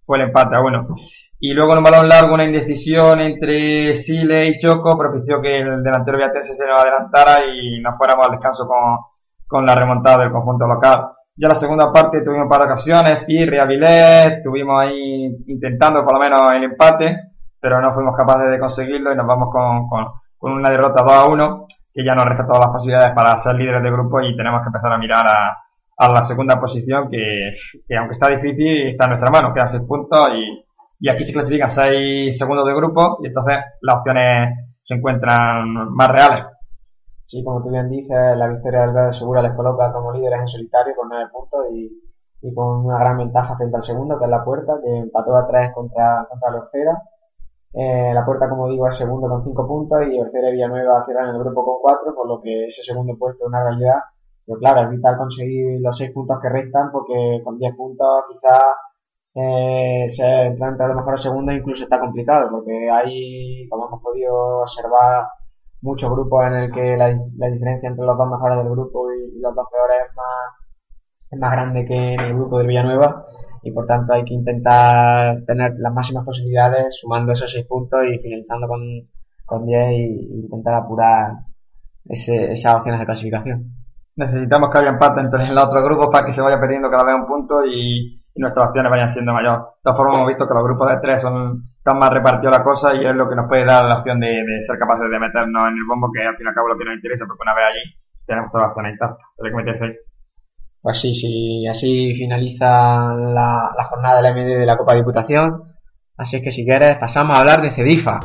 fue 0.06 0.18
el 0.18 0.26
empate 0.26 0.56
a 0.56 0.62
uno. 0.62 0.88
Y 1.40 1.54
luego 1.54 1.74
en 1.74 1.80
un 1.80 1.84
balón 1.84 2.08
largo 2.08 2.34
una 2.34 2.46
indecisión 2.46 3.20
entre 3.20 3.94
Sile 3.96 4.48
y 4.48 4.58
Choco 4.58 4.98
propició 4.98 5.42
que 5.42 5.60
el 5.60 5.84
delantero 5.84 6.18
viatense 6.18 6.54
se 6.54 6.66
nos 6.66 6.80
adelantara 6.80 7.46
y 7.46 7.82
nos 7.82 7.98
fuéramos 7.98 8.26
al 8.26 8.34
descanso 8.34 8.68
con, 8.68 8.98
con 9.48 9.66
la 9.66 9.76
remontada 9.76 10.24
del 10.24 10.32
conjunto 10.32 10.68
local. 10.68 11.08
Ya 11.36 11.50
la 11.50 11.56
segunda 11.56 11.92
parte 11.92 12.22
tuvimos 12.24 12.48
para 12.48 12.66
ocasiones, 12.66 13.26
Pirri, 13.26 13.60
Avilés, 13.60 14.38
estuvimos 14.38 14.82
ahí 14.82 15.26
intentando 15.48 16.04
por 16.06 16.14
lo 16.14 16.20
menos 16.20 16.42
el 16.54 16.64
empate, 16.64 17.34
pero 17.60 17.82
no 17.82 17.92
fuimos 17.92 18.16
capaces 18.16 18.50
de 18.50 18.60
conseguirlo 18.60 19.12
y 19.12 19.16
nos 19.18 19.28
vamos 19.28 19.50
con, 19.52 19.90
con, 19.90 20.06
con 20.38 20.54
una 20.54 20.70
derrota 20.70 21.04
2 21.04 21.12
a 21.12 21.26
1 21.26 21.66
que 21.94 22.06
ya 22.06 22.14
nos 22.14 22.26
resta 22.26 22.46
todas 22.46 22.62
las 22.62 22.72
posibilidades 22.72 23.14
para 23.16 23.38
ser 23.38 23.56
líderes 23.56 23.82
de 23.82 23.92
grupo 23.92 24.22
y 24.22 24.36
tenemos 24.36 24.62
que 24.62 24.68
empezar 24.68 24.92
a 24.92 24.98
mirar 24.98 25.26
a, 25.28 25.65
a 25.98 26.12
la 26.12 26.24
segunda 26.24 26.60
posición 26.60 27.10
que, 27.10 27.52
que, 27.88 27.96
aunque 27.96 28.16
está 28.16 28.30
difícil 28.30 28.90
está 28.90 29.06
en 29.06 29.12
nuestra 29.12 29.32
mano, 29.32 29.54
quedan 29.54 29.70
seis 29.70 29.84
puntos 29.88 30.28
y, 30.34 30.66
y 31.00 31.10
aquí 31.10 31.24
se 31.24 31.34
clasifican 31.34 31.70
seis 31.70 32.38
segundos 32.38 32.66
de 32.66 32.76
grupo 32.76 33.20
y 33.22 33.28
entonces 33.28 33.58
las 33.82 33.98
opciones 33.98 34.58
se 34.84 34.96
encuentran 34.96 35.94
más 35.94 36.10
reales. 36.10 36.46
Sí, 37.26 37.44
como 37.44 37.64
tú 37.64 37.72
bien 37.72 37.90
dices, 37.90 38.38
la 38.38 38.48
victoria 38.48 38.82
del 38.82 38.94
Verde 38.94 39.14
Segura 39.14 39.42
les 39.42 39.54
coloca 39.54 39.92
como 39.92 40.14
líderes 40.14 40.42
en 40.42 40.48
solitario 40.48 40.94
con 40.96 41.10
nueve 41.10 41.30
puntos 41.34 41.66
y, 41.72 41.90
y, 42.42 42.54
con 42.54 42.86
una 42.86 43.00
gran 43.00 43.18
ventaja 43.18 43.56
frente 43.58 43.76
al 43.76 43.84
segundo, 43.84 44.20
que 44.20 44.26
es 44.26 44.30
la 44.30 44.44
puerta, 44.44 44.74
que 44.84 44.98
empató 44.98 45.36
a 45.36 45.48
tres 45.48 45.74
contra, 45.74 46.28
contra 46.30 46.52
la 46.52 46.58
Orcera 46.58 47.02
eh, 47.78 48.14
la 48.14 48.24
puerta, 48.24 48.48
como 48.48 48.70
digo, 48.70 48.88
es 48.88 48.96
segundo 48.96 49.28
con 49.28 49.44
5 49.44 49.68
puntos 49.68 50.00
y 50.08 50.18
Orcera 50.18 50.48
y 50.48 50.54
Villanueva 50.54 51.04
cierran 51.04 51.36
el 51.36 51.40
grupo 51.40 51.66
con 51.66 51.76
4, 51.82 52.16
por 52.16 52.26
lo 52.26 52.42
que 52.42 52.68
ese 52.68 52.82
segundo 52.84 53.18
puesto 53.18 53.44
es 53.44 53.48
una 53.50 53.66
realidad. 53.66 54.00
Pero 54.46 54.60
claro, 54.60 54.82
es 54.84 54.90
vital 54.92 55.18
conseguir 55.18 55.80
los 55.82 55.98
6 55.98 56.12
puntos 56.14 56.40
que 56.42 56.50
restan 56.50 56.92
porque 56.92 57.42
con 57.44 57.58
10 57.58 57.76
puntos 57.76 58.24
quizás 58.30 58.64
eh, 59.34 60.06
se 60.08 60.46
entra 60.46 60.70
entre 60.70 60.88
los 60.88 60.96
mejores 60.98 61.22
segundos 61.22 61.56
incluso 61.56 61.84
está 61.84 62.00
complicado 62.00 62.50
porque 62.52 62.90
hay, 62.90 63.68
como 63.70 63.88
hemos 63.88 64.02
podido 64.02 64.62
observar, 64.62 65.26
muchos 65.82 66.10
grupos 66.10 66.48
en 66.48 66.54
el 66.56 66.72
que 66.72 66.98
la, 66.98 67.08
la 67.38 67.48
diferencia 67.48 67.90
entre 67.90 68.06
los 68.06 68.18
dos 68.18 68.30
mejores 68.30 68.58
del 68.58 68.70
grupo 68.70 69.12
y, 69.14 69.38
y 69.38 69.40
los 69.42 69.56
dos 69.56 69.68
peores 69.72 69.98
es 70.10 70.16
más, 70.16 70.56
es 71.32 71.40
más 71.40 71.52
grande 71.52 71.86
que 71.86 72.14
en 72.14 72.20
el 72.20 72.34
grupo 72.36 72.58
de 72.60 72.68
Villanueva 72.68 73.26
y 73.66 73.72
por 73.72 73.88
tanto 73.88 74.14
hay 74.14 74.24
que 74.24 74.34
intentar 74.36 75.44
tener 75.46 75.74
las 75.80 75.94
máximas 75.94 76.24
posibilidades 76.24 76.98
sumando 77.00 77.32
esos 77.34 77.52
seis 77.52 77.66
puntos 77.66 78.00
y 78.08 78.20
finalizando 78.20 78.68
con, 78.68 78.82
con 79.46 79.66
10 79.66 79.92
y 79.92 80.42
intentar 80.44 80.76
apurar 80.76 81.32
ese, 82.06 82.52
esas 82.52 82.76
opciones 82.76 83.00
de 83.00 83.06
clasificación. 83.06 83.85
Necesitamos 84.16 84.70
que 84.70 84.78
haya 84.78 84.90
empate 84.90 85.22
entre 85.22 85.52
los 85.52 85.66
otros 85.66 85.84
grupos 85.84 86.10
para 86.12 86.26
que 86.26 86.34
se 86.34 86.42
vaya 86.42 86.60
perdiendo 86.60 86.90
cada 86.90 87.04
vez 87.04 87.16
un 87.16 87.28
punto 87.28 87.66
y, 87.66 88.24
y 88.34 88.42
nuestras 88.42 88.70
opciones 88.70 88.92
vayan 88.92 89.10
siendo 89.10 89.34
mayor. 89.34 89.60
De 89.60 89.82
todas 89.84 89.98
formas 89.98 90.16
hemos 90.16 90.28
visto 90.28 90.48
que 90.48 90.54
los 90.54 90.64
grupos 90.64 90.90
de 90.90 91.00
tres 91.02 91.22
son 91.22 91.64
tan 91.84 92.00
más 92.00 92.10
repartidos 92.10 92.58
la 92.58 92.64
cosa 92.64 92.96
y 92.96 93.06
es 93.06 93.16
lo 93.16 93.30
que 93.30 93.36
nos 93.36 93.48
puede 93.48 93.66
dar 93.66 93.86
la 93.86 93.98
opción 93.98 94.20
de, 94.20 94.28
de 94.28 94.62
ser 94.62 94.80
capaces 94.80 95.10
de 95.10 95.20
meternos 95.20 95.68
en 95.70 95.78
el 95.78 95.86
bombo 95.88 96.10
que 96.12 96.26
al 96.26 96.36
fin 96.36 96.46
y 96.46 96.50
al 96.50 96.56
cabo 96.56 96.70
lo 96.70 96.78
que 96.78 96.86
nos 96.86 96.96
interesa 96.96 97.26
porque 97.28 97.44
una 97.44 97.54
vez 97.54 97.64
allí 97.70 98.06
tenemos 98.26 98.52
toda 98.52 98.68
la 98.68 98.74
zona 98.74 98.90
intacta. 98.90 99.24
Hay 99.44 99.64
que 99.64 99.86
ahí. 99.86 99.96
Pues 100.82 101.00
sí, 101.00 101.14
sí, 101.14 101.68
así 101.68 102.14
finaliza 102.16 102.68
la, 103.14 103.72
la 103.76 103.84
jornada 103.90 104.18
de 104.18 104.22
la 104.22 104.34
MD 104.34 104.60
de 104.60 104.66
la 104.66 104.78
Copa 104.78 104.94
Diputación. 104.94 105.64
Así 106.18 106.38
es 106.38 106.44
que 106.44 106.52
si 106.52 106.64
quieres 106.64 106.98
pasamos 106.98 107.38
a 107.38 107.42
hablar 107.42 107.62
de 107.62 107.72
Cedifa. 107.72 108.20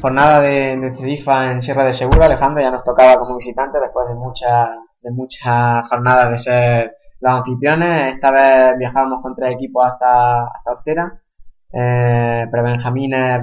Jornada 0.00 0.40
de, 0.40 0.76
de, 0.76 0.94
Cedifa 0.94 1.52
en 1.52 1.60
Sierra 1.60 1.84
de 1.84 1.92
Segura, 1.92 2.26
Alejandro, 2.26 2.62
ya 2.62 2.70
nos 2.70 2.84
tocaba 2.84 3.18
como 3.18 3.36
visitante 3.36 3.80
después 3.80 4.06
de 4.08 4.14
muchas 4.14 4.68
de 5.02 5.10
muchas 5.10 5.88
jornadas 5.88 6.30
de 6.30 6.38
ser 6.38 6.96
los 7.20 7.32
anfitriones. 7.32 8.14
Esta 8.14 8.30
vez 8.30 8.78
viajamos 8.78 9.22
con 9.22 9.34
tres 9.34 9.54
equipos 9.54 9.86
hasta, 9.86 10.44
hasta 10.44 10.70
Orcera. 10.70 11.20
Eh, 11.72 12.46
pero 12.50 12.62
Benjamines, 12.62 13.40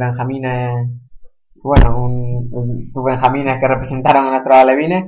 bueno, 1.56 1.98
un, 1.98 2.92
tus 2.94 3.04
benjamines 3.04 3.60
que 3.60 3.68
representaron 3.68 4.28
a 4.28 4.32
nuestros 4.32 4.56
alevines. 4.56 5.06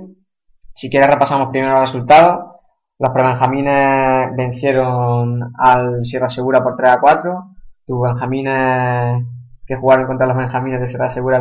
Si 0.74 0.90
quieres 0.90 1.10
repasamos 1.10 1.50
primero 1.50 1.74
los 1.74 1.82
resultados. 1.82 2.54
Los 3.00 3.12
prebenjamines 3.12 4.36
vencieron 4.36 5.52
al 5.60 6.04
Sierra 6.04 6.30
Segura 6.30 6.64
por 6.64 6.76
3 6.76 6.92
a 6.94 7.00
4. 7.00 7.44
Tus 7.86 8.02
benjamines 8.02 9.24
que 9.68 9.76
jugaron 9.76 10.08
contra 10.08 10.26
los 10.26 10.38
benjamines 10.38 10.80
de 10.80 10.88
Sierra 10.88 11.10
Segura 11.10 11.40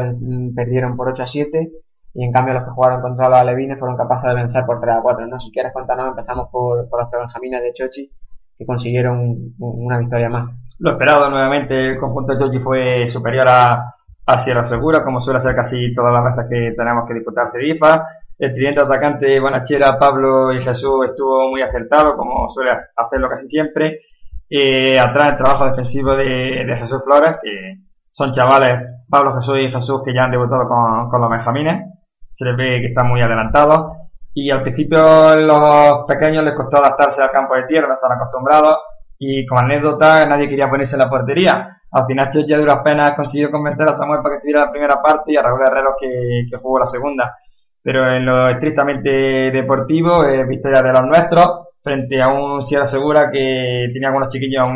perdieron 0.54 0.96
por 0.96 1.08
8 1.08 1.22
a 1.22 1.26
7. 1.26 1.70
Y 2.14 2.24
en 2.24 2.32
cambio 2.32 2.54
los 2.54 2.64
que 2.64 2.70
jugaron 2.70 3.00
contra 3.02 3.28
los 3.28 3.38
alevines 3.38 3.78
fueron 3.78 3.96
capaces 3.96 4.28
de 4.28 4.34
vencer 4.34 4.64
por 4.66 4.80
3 4.80 4.96
a 4.96 5.02
4. 5.02 5.26
¿no? 5.26 5.38
Si 5.38 5.52
quieres 5.52 5.72
contarnos, 5.72 6.08
empezamos 6.08 6.48
por, 6.50 6.88
por 6.88 7.00
los 7.00 7.10
prebenjamines 7.10 7.62
de 7.62 7.72
Chochi 7.72 8.10
que 8.58 8.66
consiguieron 8.66 9.54
una 9.58 9.98
victoria 9.98 10.28
más. 10.28 10.50
Lo 10.78 10.92
esperado 10.92 11.30
nuevamente, 11.30 11.90
el 11.90 11.98
conjunto 11.98 12.34
de 12.34 12.38
Chochi 12.38 12.58
fue 12.58 13.08
superior 13.08 13.46
a, 13.48 13.94
a 14.26 14.38
Sierra 14.38 14.64
Segura, 14.64 15.04
como 15.04 15.20
suele 15.20 15.40
ser 15.40 15.54
casi 15.54 15.94
todas 15.94 16.12
las 16.12 16.24
veces 16.24 16.50
que 16.50 16.74
tenemos 16.76 17.06
que 17.06 17.14
disputar 17.14 17.50
Cedifa. 17.52 18.06
El 18.38 18.52
tridente 18.52 18.82
atacante 18.82 19.40
Bonachera, 19.40 19.98
Pablo 19.98 20.52
y 20.52 20.60
Jesús 20.60 21.06
estuvo 21.08 21.48
muy 21.50 21.62
acertado, 21.62 22.16
como 22.16 22.48
suele 22.50 22.72
hacerlo 22.96 23.28
casi 23.28 23.46
siempre. 23.48 24.00
Eh, 24.48 24.98
atrás 24.98 25.30
el 25.30 25.36
trabajo 25.38 25.66
defensivo 25.66 26.14
de, 26.14 26.64
de, 26.66 26.76
Jesús 26.76 27.02
Flores, 27.02 27.36
que 27.42 27.78
son 28.16 28.32
chavales, 28.32 29.04
Pablo, 29.08 29.34
Jesús 29.34 29.58
y 29.58 29.70
Jesús, 29.70 30.00
que 30.04 30.14
ya 30.14 30.24
han 30.24 30.30
debutado 30.30 30.66
con, 30.68 31.10
con 31.10 31.20
los 31.20 31.30
benjamines. 31.30 31.84
Se 32.30 32.44
les 32.44 32.56
ve 32.56 32.80
que 32.80 32.88
están 32.88 33.08
muy 33.08 33.20
adelantados. 33.20 33.92
Y 34.32 34.50
al 34.50 34.62
principio 34.62 35.36
los 35.36 36.04
pequeños 36.06 36.44
les 36.44 36.54
costó 36.54 36.78
adaptarse 36.78 37.22
al 37.22 37.30
campo 37.30 37.54
de 37.54 37.64
tierra, 37.64 37.88
no 37.88 37.94
están 37.94 38.12
acostumbrados. 38.12 38.76
Y 39.18 39.46
como 39.46 39.60
anécdota, 39.60 40.24
nadie 40.26 40.48
quería 40.48 40.68
ponerse 40.68 40.96
en 40.96 41.00
la 41.00 41.10
portería 41.10 41.76
al 41.96 42.06
final 42.06 42.30
ya 42.46 42.58
duras 42.58 42.78
penas 42.84 43.14
consiguió 43.14 43.50
convencer 43.50 43.88
a 43.88 43.94
Samuel 43.94 44.20
para 44.20 44.34
que 44.34 44.36
estuviera 44.36 44.66
la 44.66 44.70
primera 44.70 45.00
parte 45.00 45.32
y 45.32 45.36
a 45.36 45.42
Raúl 45.42 45.62
Herrero 45.62 45.94
que, 45.98 46.46
que 46.50 46.56
jugó 46.58 46.78
la 46.78 46.86
segunda. 46.86 47.36
Pero 47.82 48.12
en 48.12 48.26
lo 48.26 48.50
estrictamente 48.50 49.10
deportivo, 49.50 50.24
eh, 50.24 50.44
victoria 50.44 50.82
de 50.82 50.92
los 50.92 51.06
nuestros, 51.06 51.68
frente 51.82 52.20
a 52.20 52.28
un 52.28 52.60
Sierra 52.62 52.86
Segura 52.86 53.30
que 53.30 53.88
tenía 53.92 54.08
algunos 54.08 54.28
chiquillos 54.28 54.68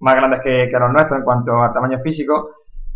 más 0.00 0.14
grandes 0.16 0.40
que, 0.40 0.68
que, 0.70 0.78
los 0.78 0.92
nuestros 0.92 1.18
en 1.18 1.24
cuanto 1.24 1.62
a 1.62 1.72
tamaño 1.72 1.98
físico. 2.00 2.50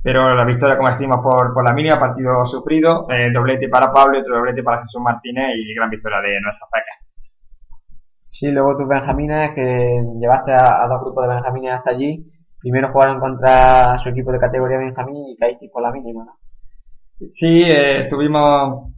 Pero 0.04 0.34
la 0.34 0.44
victoria, 0.44 0.76
como 0.76 0.90
decimos, 0.90 1.16
por, 1.22 1.54
por 1.54 1.64
la 1.64 1.72
mínima, 1.72 1.98
partido 1.98 2.44
sufrido, 2.44 3.06
eh, 3.08 3.32
doblete 3.32 3.70
para 3.70 3.90
Pablo 3.90 4.18
y 4.18 4.20
otro 4.20 4.36
doblete 4.36 4.62
para 4.62 4.82
Jesús 4.82 5.00
Martínez 5.00 5.56
y 5.56 5.74
gran 5.74 5.88
victoria 5.88 6.18
de 6.20 6.40
nuestras 6.42 6.68
pecas. 6.70 6.98
Sí, 8.26 8.52
luego 8.52 8.76
tus 8.76 8.86
Benjamines, 8.86 9.52
que 9.54 10.04
llevaste 10.20 10.52
a, 10.52 10.84
a 10.84 10.88
dos 10.88 11.00
grupos 11.00 11.26
de 11.26 11.34
Benjamines 11.34 11.72
hasta 11.72 11.92
allí, 11.92 12.22
primero 12.60 12.92
jugaron 12.92 13.18
contra 13.18 13.96
su 13.96 14.10
equipo 14.10 14.30
de 14.30 14.40
categoría 14.40 14.76
Benjamín 14.76 15.24
y 15.28 15.36
caíste 15.38 15.70
por 15.72 15.82
la 15.82 15.90
mínima, 15.90 16.24
¿no? 16.24 16.32
Sí, 17.30 17.62
eh, 17.64 18.06
tuvimos 18.10 18.92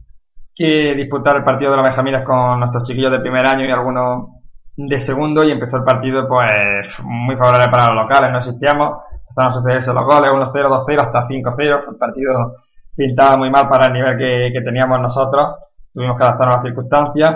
que 0.53 0.93
disputar 0.93 1.37
el 1.37 1.43
partido 1.43 1.71
de 1.71 1.77
los 1.77 1.87
Benjamines 1.87 2.25
con 2.25 2.59
nuestros 2.59 2.83
chiquillos 2.83 3.11
de 3.11 3.19
primer 3.19 3.45
año 3.45 3.65
y 3.65 3.71
algunos 3.71 4.29
de 4.75 4.99
segundo 4.99 5.43
y 5.43 5.51
empezó 5.51 5.77
el 5.77 5.83
partido 5.83 6.27
pues 6.27 6.99
muy 7.03 7.35
favorable 7.35 7.69
para 7.69 7.93
los 7.93 8.03
locales, 8.03 8.31
no 8.31 8.37
existíamos, 8.39 8.97
empezaron 9.37 9.49
a 9.49 9.51
sucederse 9.51 9.93
los 9.93 10.05
goles, 10.05 10.31
1-0, 10.31 10.51
2-0 10.51 11.01
hasta 11.01 11.27
5-0, 11.27 11.89
el 11.89 11.95
partido 11.97 12.55
pintaba 12.95 13.37
muy 13.37 13.51
mal 13.51 13.69
para 13.69 13.87
el 13.87 13.93
nivel 13.93 14.17
que, 14.17 14.49
que 14.51 14.61
teníamos 14.61 14.99
nosotros, 14.99 15.55
tuvimos 15.93 16.17
que 16.17 16.23
adaptarnos 16.23 16.55
a 16.55 16.57
las 16.57 16.65
circunstancias. 16.65 17.35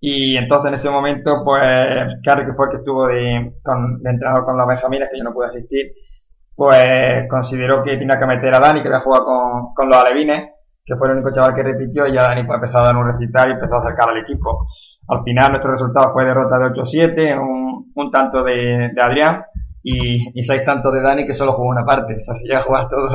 Y 0.00 0.36
entonces 0.36 0.68
en 0.68 0.74
ese 0.74 0.90
momento, 0.90 1.42
pues, 1.44 2.20
Carrie, 2.22 2.46
que 2.46 2.52
fue 2.52 2.66
el 2.66 2.70
que 2.70 2.76
estuvo 2.78 3.08
de, 3.08 3.52
con, 3.64 4.00
de 4.00 4.10
entrenador 4.10 4.44
con 4.44 4.56
los 4.56 4.68
Benjamines, 4.68 5.08
que 5.10 5.18
yo 5.18 5.24
no 5.24 5.32
pude 5.32 5.46
asistir, 5.46 5.92
pues 6.54 7.26
consideró 7.28 7.82
que 7.82 7.96
tenía 7.96 8.18
que 8.18 8.26
meter 8.26 8.54
a 8.54 8.60
Dani, 8.60 8.82
que 8.82 8.88
había 8.88 9.00
jugado 9.00 9.24
con, 9.24 9.74
con 9.74 9.88
los 9.88 9.96
alevines, 9.96 10.50
que 10.84 10.94
fue 10.96 11.08
el 11.08 11.14
único 11.14 11.32
chaval 11.32 11.54
que 11.54 11.64
repitió, 11.64 12.06
y 12.06 12.14
ya 12.14 12.28
Dani 12.28 12.44
pues, 12.44 12.56
empezó 12.56 12.78
a 12.78 12.86
dar 12.86 12.96
un 12.96 13.10
recital 13.10 13.48
y 13.48 13.52
empezó 13.54 13.74
a 13.74 13.80
acercar 13.80 14.10
al 14.10 14.18
equipo. 14.18 14.66
Al 15.08 15.24
final, 15.24 15.50
nuestro 15.50 15.72
resultado 15.72 16.12
fue 16.12 16.26
derrota 16.26 16.58
de 16.58 16.66
8-7, 16.66 17.40
un, 17.40 17.90
un 17.94 18.10
tanto 18.12 18.44
de, 18.44 18.90
de 18.94 19.02
Adrián, 19.02 19.42
y, 19.82 20.38
y 20.38 20.42
seis 20.42 20.64
tantos 20.64 20.92
de 20.92 21.02
Dani, 21.02 21.26
que 21.26 21.34
solo 21.34 21.52
jugó 21.52 21.68
una 21.70 21.84
parte. 21.84 22.16
O 22.16 22.20
sea, 22.20 22.34
si 22.34 22.46
llega 22.46 22.58
a 22.60 22.62
jugar 22.62 22.88
todo, 22.88 23.08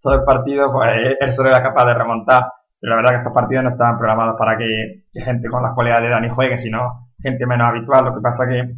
todo 0.00 0.14
el 0.14 0.24
partido, 0.24 0.72
pues 0.72 1.16
él 1.20 1.32
solo 1.32 1.48
era 1.48 1.62
capaz 1.62 1.86
de 1.86 1.94
remontar. 1.94 2.44
Pero 2.80 2.90
la 2.90 2.96
verdad 2.96 3.10
que 3.10 3.16
estos 3.18 3.32
partidos 3.32 3.64
no 3.64 3.70
estaban 3.70 3.98
programados 3.98 4.36
para 4.38 4.56
que, 4.56 5.04
que 5.12 5.20
gente 5.20 5.48
con 5.48 5.62
las 5.62 5.74
cualidades 5.74 6.04
de 6.04 6.10
Dani 6.10 6.28
juegue, 6.30 6.58
sino 6.58 7.08
gente 7.20 7.46
menos 7.46 7.68
habitual. 7.68 8.04
Lo 8.04 8.14
que 8.14 8.20
pasa 8.20 8.46
que, 8.46 8.74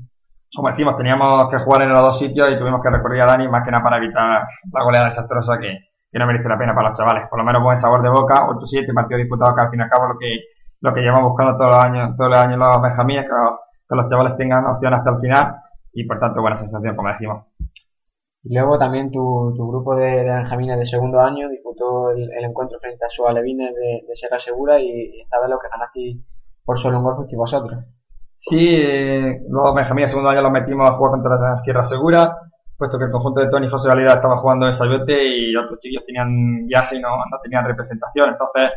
como 0.54 0.68
decimos, 0.68 0.96
teníamos 0.96 1.50
que 1.50 1.58
jugar 1.58 1.82
en 1.82 1.92
los 1.92 2.00
dos 2.00 2.18
sitios 2.18 2.50
y 2.50 2.58
tuvimos 2.58 2.82
que 2.82 2.90
recurrir 2.90 3.22
a 3.22 3.26
Dani 3.26 3.48
más 3.48 3.64
que 3.64 3.70
nada 3.70 3.84
para 3.84 3.98
evitar 3.98 4.42
la 4.72 4.84
goleada 4.84 5.06
desastrosa 5.06 5.58
que, 5.58 5.78
que 6.10 6.18
no 6.18 6.26
merece 6.26 6.48
la 6.48 6.58
pena 6.58 6.74
para 6.74 6.90
los 6.90 6.98
chavales. 6.98 7.28
Por 7.28 7.38
lo 7.38 7.44
menos 7.44 7.62
buen 7.62 7.76
sabor 7.76 8.02
de 8.02 8.08
boca, 8.08 8.46
8-7, 8.46 8.94
partido 8.94 9.18
disputado 9.18 9.54
que 9.54 9.60
al 9.60 9.70
fin 9.70 9.80
y 9.80 9.82
al 9.82 9.90
cabo 9.90 10.08
lo 10.08 10.18
que, 10.18 10.38
lo 10.80 10.94
que 10.94 11.00
llevamos 11.00 11.30
buscando 11.30 11.56
todos 11.56 11.74
los 11.74 11.84
años, 11.84 12.16
todos 12.16 12.30
los 12.30 12.38
años 12.38 12.58
los 12.58 12.82
Benjamines, 12.82 13.24
que, 13.26 13.30
que 13.88 13.96
los 13.96 14.08
chavales 14.08 14.36
tengan 14.36 14.64
opción 14.66 14.94
hasta 14.94 15.10
el 15.10 15.20
final 15.20 15.56
y 15.92 16.04
por 16.04 16.18
tanto 16.18 16.40
buena 16.40 16.56
sensación, 16.56 16.96
como 16.96 17.08
decimos. 17.08 17.44
Y 18.42 18.54
luego 18.54 18.78
también 18.78 19.10
tu, 19.10 19.52
tu 19.54 19.68
grupo 19.68 19.94
de, 19.94 20.24
de 20.24 20.30
Benjamines 20.30 20.78
de 20.78 20.86
segundo 20.86 21.20
año 21.20 21.48
disputó 21.48 22.10
el, 22.10 22.30
encuentro 22.42 22.78
frente 22.80 23.04
a 23.04 23.08
su 23.08 23.26
alevines 23.26 23.74
de, 23.74 24.06
de 24.06 24.14
Sierra 24.14 24.38
Segura 24.38 24.80
y, 24.80 25.20
esta 25.20 25.40
vez 25.40 25.50
lo 25.50 25.58
que 25.58 25.68
ganaste 25.68 26.16
por 26.64 26.78
solo 26.78 26.98
un 26.98 27.04
gol 27.04 27.16
fuiste 27.16 27.36
vosotros. 27.36 27.84
Sí, 28.38 28.74
eh, 28.74 29.42
los 29.50 29.74
Benjamines 29.74 30.08
de 30.08 30.12
segundo 30.12 30.30
año 30.30 30.40
los 30.40 30.52
metimos 30.52 30.88
a 30.88 30.94
jugar 30.94 31.12
contra 31.12 31.38
la 31.38 31.58
Sierra 31.58 31.84
Segura, 31.84 32.34
puesto 32.78 32.98
que 32.98 33.04
el 33.04 33.10
conjunto 33.10 33.40
de 33.40 33.50
Tony 33.50 33.68
José 33.68 33.88
Valida 33.88 34.14
estaba 34.14 34.38
jugando 34.38 34.66
en 34.66 34.72
Sayote 34.72 35.22
y 35.22 35.54
otros 35.54 35.78
chicos 35.80 36.04
tenían 36.06 36.66
viaje 36.66 36.96
y 36.96 37.00
no, 37.00 37.10
no 37.10 37.38
tenían 37.42 37.66
representación. 37.66 38.30
Entonces, 38.30 38.70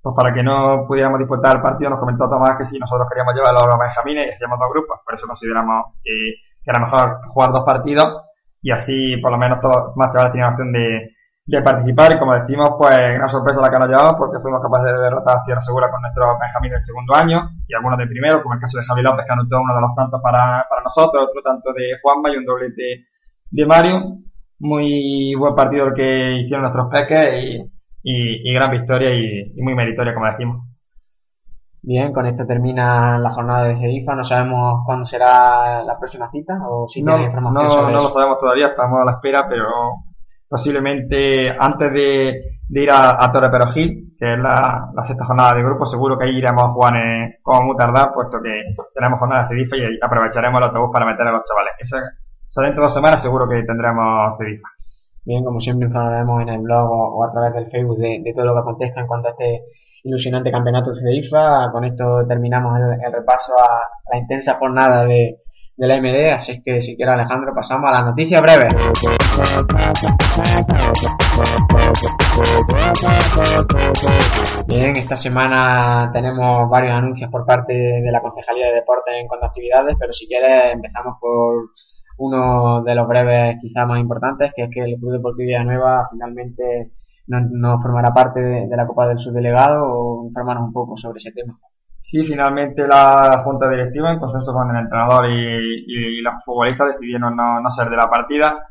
pues 0.00 0.14
para 0.16 0.32
que 0.32 0.42
no 0.42 0.86
pudiéramos 0.86 1.18
disputar 1.18 1.56
el 1.56 1.62
partido, 1.62 1.90
nos 1.90 2.00
comentó 2.00 2.26
Tomás 2.30 2.56
que 2.56 2.64
si 2.64 2.78
nosotros 2.78 3.06
queríamos 3.10 3.34
llevar 3.34 3.54
a 3.54 3.66
los 3.66 3.78
Benjamines 3.78 4.28
y 4.28 4.30
hacíamos 4.30 4.58
dos 4.58 4.70
grupos, 4.70 5.00
por 5.04 5.14
eso 5.14 5.26
consideramos 5.26 5.92
que, 6.02 6.36
que 6.62 6.70
era 6.70 6.80
mejor 6.80 7.20
jugar 7.26 7.52
dos 7.52 7.64
partidos 7.64 8.22
y 8.62 8.70
así 8.70 9.16
por 9.18 9.32
lo 9.32 9.38
menos 9.38 9.60
todos 9.60 9.96
más 9.96 10.12
chavales 10.12 10.32
tenían 10.32 10.52
opción 10.52 10.72
de, 10.72 11.14
de 11.46 11.62
participar 11.62 12.12
y 12.12 12.18
como 12.18 12.34
decimos 12.34 12.70
pues 12.78 12.98
una 13.16 13.28
sorpresa 13.28 13.60
la 13.60 13.70
que 13.70 13.78
nos 13.78 13.88
llevamos 13.88 14.14
porque 14.18 14.40
fuimos 14.40 14.62
capaces 14.62 14.92
de 14.92 15.00
derrotar 15.00 15.36
a 15.36 15.40
Sierra 15.40 15.60
Segura 15.60 15.90
con 15.90 16.00
nuestro 16.02 16.38
Benjamín 16.38 16.72
del 16.72 16.82
segundo 16.82 17.14
año 17.14 17.50
y 17.66 17.74
algunos 17.74 17.98
de 17.98 18.06
primero 18.06 18.42
como 18.42 18.54
el 18.54 18.60
caso 18.60 18.78
de 18.78 18.84
Javi 18.84 19.02
López 19.02 19.24
que 19.26 19.32
anotó 19.32 19.60
uno 19.60 19.74
de 19.74 19.80
los 19.80 19.94
tantos 19.96 20.20
para, 20.22 20.66
para 20.68 20.82
nosotros 20.84 21.28
otro 21.28 21.42
tanto 21.42 21.72
de 21.72 21.98
Juanma 22.02 22.30
y 22.30 22.36
un 22.36 22.44
doblete 22.44 23.06
de 23.50 23.66
Mario. 23.66 24.18
Muy 24.60 25.34
buen 25.34 25.54
partido 25.54 25.86
el 25.86 25.94
que 25.94 26.32
hicieron 26.42 26.62
nuestros 26.62 26.88
peques 26.92 27.42
y, 28.02 28.48
y, 28.48 28.54
gran 28.54 28.70
victoria 28.70 29.10
y 29.10 29.54
muy 29.62 29.74
meritoria 29.74 30.12
como 30.12 30.26
decimos 30.26 30.69
Bien, 31.82 32.12
con 32.12 32.26
esto 32.26 32.46
termina 32.46 33.18
la 33.18 33.30
jornada 33.30 33.64
de 33.64 33.76
Gerifa. 33.76 34.14
No 34.14 34.22
sabemos 34.22 34.82
cuándo 34.84 35.04
será 35.06 35.82
la 35.82 35.98
próxima 35.98 36.30
cita 36.30 36.58
o 36.68 36.86
si 36.86 37.02
no, 37.02 37.18
información 37.18 37.64
no, 37.64 37.70
sobre 37.70 37.92
no 37.92 38.02
lo 38.02 38.10
sabemos 38.10 38.38
todavía, 38.38 38.68
estamos 38.68 39.00
a 39.00 39.04
la 39.04 39.12
espera, 39.12 39.46
pero 39.48 39.66
posiblemente 40.46 41.48
antes 41.50 41.92
de, 41.92 42.42
ir 42.68 42.90
a, 42.92 43.30
Torre 43.32 43.50
Perojil, 43.50 44.14
que 44.18 44.34
es 44.34 44.38
la, 44.38 44.90
sexta 45.02 45.24
jornada 45.24 45.54
de 45.54 45.62
grupo, 45.62 45.86
seguro 45.86 46.18
que 46.18 46.24
ahí 46.24 46.36
iremos 46.36 46.64
a 46.64 46.72
jugar 46.72 46.94
como 47.40 47.68
muy 47.68 47.76
tardar, 47.76 48.12
puesto 48.12 48.38
que 48.42 48.50
tenemos 48.94 49.18
jornada 49.18 49.44
de 49.44 49.48
Cedifa 49.48 49.76
y 49.76 49.98
aprovecharemos 50.02 50.58
el 50.60 50.66
autobús 50.66 50.90
para 50.92 51.06
meter 51.06 51.26
a 51.26 51.32
los 51.32 51.44
chavales. 51.44 51.72
Eso, 51.78 51.96
dentro 52.62 52.82
de 52.82 52.86
dos 52.86 52.94
semanas 52.94 53.22
seguro 53.22 53.48
que 53.48 53.62
tendremos 53.62 54.36
Cedifa. 54.36 54.68
Bien, 55.24 55.44
como 55.44 55.60
siempre 55.60 55.86
informaremos 55.86 56.42
en 56.42 56.48
el 56.50 56.60
blog 56.60 56.90
o, 56.90 57.24
a 57.24 57.32
través 57.32 57.54
del 57.54 57.70
Facebook 57.70 57.98
de, 57.98 58.20
de 58.22 58.32
todo 58.34 58.44
lo 58.44 58.54
que 58.54 58.60
acontezca 58.60 59.00
en 59.00 59.06
cuanto 59.06 59.28
a 59.28 59.30
este 59.30 59.62
ilusionante 60.04 60.50
campeonato 60.50 60.90
de 60.92 61.16
IFA. 61.16 61.70
Con 61.72 61.84
esto 61.84 62.26
terminamos 62.26 62.78
el, 62.78 63.12
repaso 63.12 63.52
a 63.58 63.88
la 64.12 64.18
intensa 64.18 64.54
jornada 64.54 65.04
de, 65.04 65.38
de 65.76 65.86
la 65.86 65.98
MD, 65.98 66.32
así 66.34 66.52
es 66.52 66.62
que 66.64 66.80
si 66.80 66.96
quiere 66.96 67.12
Alejandro 67.12 67.54
pasamos 67.54 67.90
a 67.90 67.94
la 67.94 68.04
noticia 68.04 68.40
breve. 68.40 68.68
Bien, 74.66 74.92
esta 74.96 75.16
semana 75.16 76.10
tenemos 76.12 76.68
varios 76.68 76.94
anuncios 76.94 77.30
por 77.30 77.46
parte 77.46 77.72
de 77.72 78.12
la 78.12 78.20
Concejalía 78.20 78.66
de 78.66 78.74
Deportes 78.74 79.14
en 79.18 79.26
cuanto 79.26 79.46
a 79.46 79.48
actividades, 79.48 79.96
pero 79.98 80.12
si 80.12 80.26
quieres 80.26 80.74
empezamos 80.74 81.16
por 81.20 81.70
uno 82.18 82.82
de 82.82 82.94
los 82.94 83.08
breves 83.08 83.56
quizá 83.62 83.86
más 83.86 84.00
importantes, 84.00 84.52
que 84.54 84.64
es 84.64 84.70
que 84.70 84.80
el 84.82 84.98
Club 84.98 85.12
Deportivo 85.12 85.64
Nueva 85.64 86.08
finalmente 86.12 86.90
no, 87.26 87.80
formará 87.80 88.12
parte 88.12 88.40
de, 88.40 88.76
la 88.76 88.86
Copa 88.86 89.06
del 89.06 89.18
Subdelegado 89.18 89.84
o 89.84 90.26
informarnos 90.26 90.66
un 90.66 90.72
poco 90.72 90.96
sobre 90.96 91.18
ese 91.18 91.32
tema. 91.32 91.58
Sí, 92.00 92.24
finalmente 92.24 92.86
la 92.86 93.42
Junta 93.44 93.68
Directiva, 93.68 94.12
en 94.12 94.18
consenso 94.18 94.52
con 94.52 94.70
el 94.70 94.82
entrenador 94.82 95.28
y, 95.28 96.20
los 96.22 96.34
futbolistas, 96.44 96.88
decidieron 96.88 97.36
no, 97.36 97.70
ser 97.70 97.88
de 97.90 97.96
la 97.96 98.08
partida. 98.08 98.66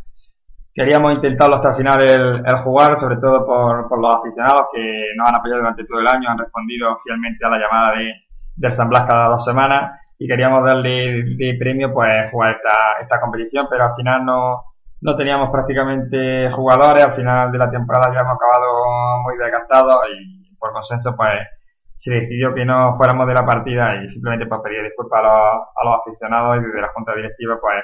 Queríamos 0.73 1.13
intentarlo 1.13 1.55
hasta 1.55 1.71
el 1.71 1.75
final 1.75 2.01
el, 2.01 2.57
jugar, 2.63 2.97
sobre 2.97 3.17
todo 3.17 3.45
por, 3.45 4.01
los 4.01 4.15
aficionados 4.15 4.67
que 4.73 5.13
nos 5.17 5.29
han 5.29 5.35
apoyado 5.35 5.61
durante 5.61 5.85
todo 5.85 5.99
el 5.99 6.07
año, 6.07 6.29
han 6.29 6.37
respondido 6.37 6.97
fielmente 7.03 7.45
a 7.45 7.49
la 7.49 7.59
llamada 7.59 7.97
de, 7.97 8.13
del 8.55 8.71
San 8.71 8.89
Blas 8.89 9.05
cada 9.07 9.29
dos 9.29 9.43
semanas 9.43 9.99
y 10.17 10.27
queríamos 10.27 10.63
darle 10.65 11.23
de 11.37 11.55
premio 11.57 11.93
pues 11.93 12.29
jugar 12.29 12.57
esta, 12.57 13.01
esta 13.01 13.21
competición, 13.21 13.67
pero 13.69 13.85
al 13.85 13.95
final 13.95 14.25
no, 14.25 14.63
no 15.01 15.15
teníamos 15.15 15.49
prácticamente 15.49 16.51
jugadores, 16.51 17.03
al 17.03 17.13
final 17.13 17.51
de 17.51 17.57
la 17.57 17.71
temporada 17.71 18.13
ya 18.13 18.19
hemos 18.19 18.35
acabado 18.35 19.21
muy 19.23 19.37
desgastados 19.37 19.95
y 20.13 20.55
por 20.57 20.73
consenso 20.73 21.15
pues 21.15 21.47
se 21.95 22.15
decidió 22.15 22.53
que 22.53 22.65
no 22.65 22.95
fuéramos 22.97 23.27
de 23.27 23.33
la 23.33 23.45
partida 23.45 24.01
y 24.01 24.09
simplemente 24.09 24.45
pues 24.47 24.61
pedir 24.63 24.83
disculpas 24.83 25.19
a 25.19 25.23
los, 25.23 25.35
a 25.35 25.85
los 25.85 25.99
aficionados 26.01 26.57
y 26.57 26.65
desde 26.65 26.81
la 26.81 26.91
Junta 26.93 27.13
Directiva 27.15 27.57
pues 27.61 27.83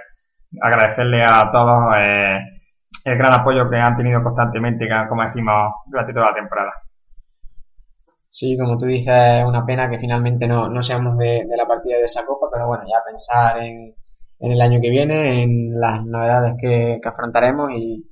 agradecerle 0.62 1.24
a 1.24 1.50
todos 1.52 1.96
eh, 1.98 2.40
el 3.04 3.18
gran 3.18 3.40
apoyo 3.40 3.70
que 3.70 3.78
han 3.78 3.98
tenido 3.98 4.24
constantemente, 4.24 4.88
como 5.10 5.24
decimos, 5.24 5.74
durante 5.86 6.14
toda 6.14 6.28
la 6.28 6.36
temporada. 6.36 6.74
Sí, 8.30 8.58
como 8.58 8.78
tú 8.78 8.86
dices, 8.86 9.14
es 9.14 9.46
una 9.46 9.66
pena 9.66 9.90
que 9.90 10.00
finalmente 10.00 10.48
no, 10.48 10.68
no 10.68 10.82
seamos 10.82 11.18
de, 11.18 11.46
de 11.48 11.58
la 11.58 11.68
partida 11.68 11.98
de 11.98 12.04
esa 12.04 12.26
copa, 12.26 12.48
pero 12.52 12.68
bueno, 12.68 12.84
ya 12.84 13.04
pensar 13.06 13.60
en, 13.60 13.96
en 14.40 14.52
el 14.52 14.62
año 14.62 14.80
que 14.82 14.90
viene, 14.90 15.44
en 15.44 15.80
las 15.80 16.04
novedades 16.06 16.56
que, 16.60 17.00
afrontaremos 17.04 17.72
y, 17.74 18.06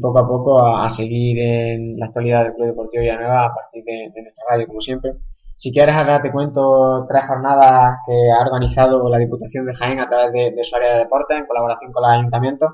poco 0.00 0.18
a 0.18 0.28
poco 0.28 0.66
a, 0.66 0.88
seguir 0.88 1.38
en 1.38 1.98
la 1.98 2.06
actualidad 2.06 2.44
del 2.44 2.54
Club 2.54 2.66
Deportivo 2.68 3.02
Villanueva 3.02 3.46
a 3.46 3.54
partir 3.54 3.84
de, 3.84 4.22
nuestra 4.22 4.44
radio, 4.50 4.66
como 4.66 4.80
siempre. 4.80 5.12
Si 5.56 5.72
quieres, 5.72 5.94
ahora 5.94 6.20
te 6.20 6.32
cuento 6.32 7.04
tres 7.08 7.24
jornadas 7.26 7.98
que 8.06 8.12
ha 8.30 8.44
organizado 8.44 9.08
la 9.08 9.18
Diputación 9.18 9.64
de 9.66 9.74
Jaén 9.74 10.00
a 10.00 10.08
través 10.08 10.32
de, 10.54 10.64
su 10.64 10.76
área 10.76 10.92
de 10.92 10.98
deporte 11.00 11.36
en 11.36 11.46
colaboración 11.46 11.92
con 11.92 12.02
los 12.02 12.10
ayuntamientos 12.10 12.70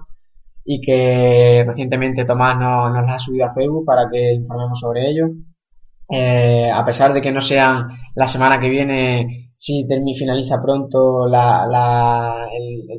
y 0.65 0.81
que 0.81 1.65
recientemente 1.67 2.25
Tomás 2.25 2.57
nos, 2.57 2.93
nos 2.93 3.07
las 3.07 3.15
ha 3.17 3.19
subido 3.19 3.47
a 3.47 3.55
Facebook 3.55 3.85
para 3.85 4.09
que 4.11 4.35
informemos 4.35 4.79
sobre 4.81 5.09
ello. 5.09 5.29
Eh, 6.09 6.71
a 6.71 6.85
pesar 6.85 7.13
de 7.13 7.23
que 7.23 7.33
no 7.33 7.41
sean 7.41 7.89
la 8.15 8.27
semana 8.27 8.61
que 8.61 8.69
viene 8.69 9.43
si 9.57 9.87
termina 9.87 10.19
finaliza 10.19 10.61
pronto 10.61 11.29
la, 11.29 11.65
el, 11.65 12.42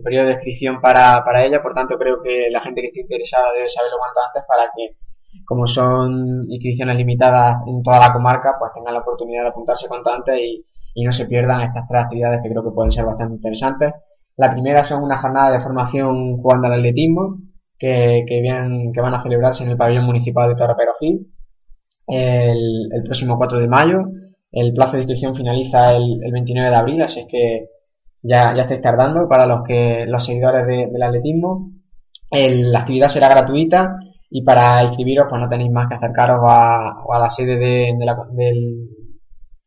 periodo 0.04 0.28
de 0.28 0.34
inscripción 0.34 0.82
para, 0.82 1.24
para 1.24 1.46
ella, 1.46 1.62
por 1.62 1.74
tanto 1.74 1.98
creo 1.98 2.22
que 2.22 2.50
la 2.52 2.62
gente 2.62 2.82
que 2.82 2.88
esté 2.88 3.02
interesada 3.02 3.52
debe 3.54 3.68
saberlo 3.68 3.98
cuanto 3.98 4.20
antes 4.28 4.44
para 4.48 4.70
que, 4.76 4.98
como 5.46 5.66
son 5.68 6.46
inscripciones 6.50 6.98
limitadas 6.98 7.58
en 7.68 7.82
toda 7.82 8.00
la 8.00 8.14
comarca, 8.14 8.56
pues 8.60 8.72
tengan 8.74 8.94
la 8.94 9.02
oportunidad 9.02 9.44
de 9.44 9.50
apuntarse 9.50 9.88
cuanto 9.88 10.12
antes 10.12 10.40
y, 10.40 10.66
y 10.94 11.04
no 11.04 11.12
se 11.12 11.26
pierdan 11.26 11.62
estas 11.62 11.88
tres 11.88 12.04
actividades 12.04 12.42
que 12.44 12.50
creo 12.50 12.64
que 12.64 12.76
pueden 12.76 12.92
ser 12.92 13.06
bastante 13.06 13.36
interesantes. 13.36 13.94
La 14.38 14.52
primera 14.52 14.84
son 14.84 15.04
una 15.04 15.18
jornada 15.18 15.52
de 15.52 15.60
formación 15.60 16.38
jugando 16.38 16.68
al 16.68 16.74
atletismo 16.74 17.38
que, 17.78 18.26
que, 18.28 18.42
que 18.94 19.02
van 19.02 19.14
a 19.14 19.24
celebrarse 19.24 19.64
en 19.64 19.72
el 19.72 19.78
pabellón 19.78 20.06
municipal 20.06 20.50
de 20.50 20.56
Torre 20.56 20.76
Perojil 20.76 21.28
el, 22.08 22.90
el 22.92 23.04
próximo 23.04 23.38
4 23.38 23.60
de 23.60 23.68
mayo 23.68 24.04
el 24.54 24.72
plazo 24.74 24.94
de 24.94 25.00
inscripción 25.00 25.36
finaliza 25.36 25.96
el, 25.96 26.20
29 26.32 26.70
de 26.70 26.76
abril, 26.76 27.02
así 27.02 27.22
es 27.22 27.28
que 27.28 27.70
ya, 28.24 28.56
ya 28.56 28.62
estáis 28.62 28.82
tardando 28.82 29.28
para 29.28 29.46
los 29.46 29.64
que 29.68 30.06
los 30.08 30.26
seguidores 30.26 30.66
del 30.66 31.04
atletismo. 31.04 31.72
la 32.32 32.80
actividad 32.80 33.10
será 33.10 33.30
gratuita 33.30 33.98
y 34.30 34.44
para 34.44 34.82
inscribiros 34.84 35.28
pues 35.30 35.40
no 35.42 35.48
tenéis 35.48 35.72
más 35.72 35.88
que 35.88 35.96
acercaros 35.96 36.42
a, 36.48 37.04
a 37.08 37.20
la 37.20 37.30
sede 37.30 37.58
de, 37.58 37.94
la, 38.06 38.16
de 38.32 38.88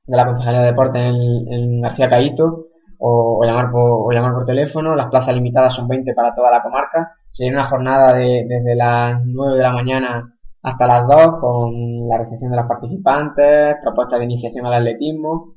la 0.07 0.27
Concejalía 0.27 0.61
de 0.61 0.67
Deportes 0.67 1.03
en, 1.03 1.81
García 1.83 2.09
Caíto 2.09 2.67
o, 2.99 3.45
llamar 3.45 3.71
por, 3.71 3.83
o 3.83 4.11
llamar 4.11 4.33
por 4.33 4.45
teléfono. 4.45 4.97
Las 4.97 5.07
plazas 5.07 5.35
limitadas 5.35 5.75
son 5.75 5.87
20 5.87 6.15
para 6.15 6.35
toda 6.35 6.51
la 6.51 6.63
comarca. 6.63 7.13
Sería 7.31 7.53
una 7.53 7.69
jornada 7.69 8.15
de, 8.15 8.47
desde 8.49 8.75
las 8.75 9.21
9 9.25 9.57
de 9.57 9.63
la 9.63 9.73
mañana 9.73 10.33
hasta 10.63 10.87
las 10.87 11.07
2 11.07 11.41
con 11.41 12.09
la 12.09 12.19
recepción 12.19 12.51
de 12.51 12.57
los 12.57 12.67
participantes, 12.67 13.77
propuestas 13.83 14.19
de 14.19 14.25
iniciación 14.25 14.67
al 14.67 14.75
atletismo, 14.75 15.56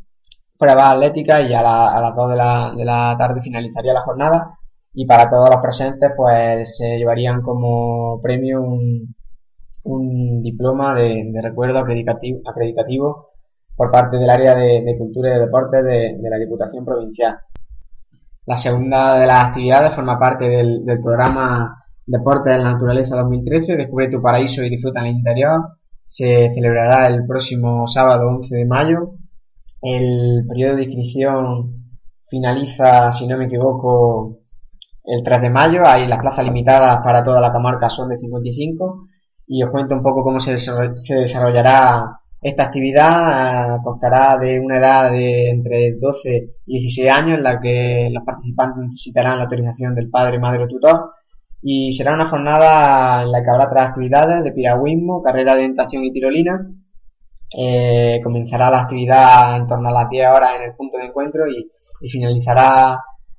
pruebas 0.59 0.89
atléticas 0.89 1.49
y 1.49 1.53
a, 1.53 1.61
las 1.63 2.15
2 2.15 2.29
de 2.29 2.35
la, 2.35 2.73
de 2.75 2.85
la 2.85 3.15
tarde 3.17 3.41
finalizaría 3.41 3.93
la 3.93 4.01
jornada 4.01 4.59
y 4.93 5.05
para 5.05 5.29
todos 5.29 5.49
los 5.49 5.61
presentes 5.61 6.11
pues 6.15 6.77
se 6.77 6.97
llevarían 6.97 7.41
como 7.41 8.19
premio 8.21 8.61
un, 8.61 9.15
un 9.83 10.41
diploma 10.41 10.93
de, 10.93 11.31
recuerdo 11.41 11.79
acreditativo, 11.79 13.29
por 13.75 13.91
parte 13.91 14.17
del 14.17 14.29
área 14.29 14.55
de, 14.55 14.95
cultura 14.97 15.29
y 15.29 15.33
de 15.33 15.39
deporte 15.39 15.81
de, 15.81 16.17
la 16.29 16.37
Diputación 16.37 16.83
Provincial. 16.83 17.37
La 18.45 18.57
segunda 18.57 19.19
de 19.19 19.27
las 19.27 19.45
actividades 19.45 19.95
forma 19.95 20.19
parte 20.19 20.45
del, 20.45 20.85
del 20.85 20.99
programa 20.99 21.77
Deportes 22.05 22.57
de 22.57 22.63
la 22.63 22.73
Naturaleza 22.73 23.15
2013, 23.15 23.75
Descubre 23.77 24.09
tu 24.09 24.21
paraíso 24.21 24.63
y 24.63 24.69
disfruta 24.69 24.99
en 25.01 25.05
el 25.05 25.15
interior. 25.17 25.77
Se 26.05 26.49
celebrará 26.49 27.07
el 27.07 27.25
próximo 27.27 27.87
sábado 27.87 28.27
11 28.27 28.55
de 28.55 28.65
mayo. 28.65 29.11
El 29.81 30.45
periodo 30.47 30.75
de 30.75 30.83
inscripción 30.83 31.73
finaliza, 32.27 33.11
si 33.11 33.27
no 33.27 33.37
me 33.37 33.45
equivoco, 33.45 34.39
el 35.03 35.23
3 35.23 35.41
de 35.41 35.49
mayo. 35.49 35.81
Hay 35.85 36.07
las 36.07 36.19
plazas 36.19 36.45
limitadas 36.45 36.99
para 37.03 37.23
toda 37.23 37.41
la 37.41 37.51
comarca 37.51 37.89
son 37.89 38.09
de 38.09 38.17
55. 38.17 39.07
Y 39.47 39.63
os 39.63 39.71
cuento 39.71 39.95
un 39.95 40.03
poco 40.03 40.23
cómo 40.23 40.39
se, 40.39 40.51
desarrollará 40.51 42.19
Esta 42.41 42.63
actividad 42.63 43.75
eh, 43.75 43.79
constará 43.83 44.37
de 44.37 44.59
una 44.59 44.77
edad 44.77 45.11
de 45.11 45.49
entre 45.49 45.97
12 45.99 46.29
y 46.67 46.79
16 46.79 47.11
años 47.11 47.37
en 47.37 47.43
la 47.43 47.59
que 47.59 48.09
los 48.11 48.23
participantes 48.23 48.83
necesitarán 48.83 49.37
la 49.37 49.43
autorización 49.43 49.95
del 49.95 50.09
padre, 50.09 50.39
madre 50.39 50.65
o 50.65 50.67
tutor 50.67 51.13
y 51.61 51.91
será 51.91 52.13
una 52.13 52.29
jornada 52.29 53.23
en 53.23 53.31
la 53.31 53.43
que 53.43 53.49
habrá 53.49 53.69
tres 53.69 53.83
actividades 53.83 54.43
de 54.43 54.51
piragüismo, 54.51 55.21
carrera 55.21 55.53
de 55.53 55.59
orientación 55.59 56.03
y 56.03 56.11
tirolina. 56.11 56.59
Eh, 57.57 58.19
comenzará 58.23 58.69
la 58.69 58.81
actividad 58.81 59.57
en 59.57 59.67
torno 59.67 59.89
a 59.89 59.91
las 59.91 60.09
10 60.09 60.27
horas 60.29 60.51
en 60.57 60.63
el 60.69 60.75
punto 60.75 60.97
de 60.97 61.05
encuentro 61.05 61.47
y, 61.47 61.71
finalizará 62.07 62.93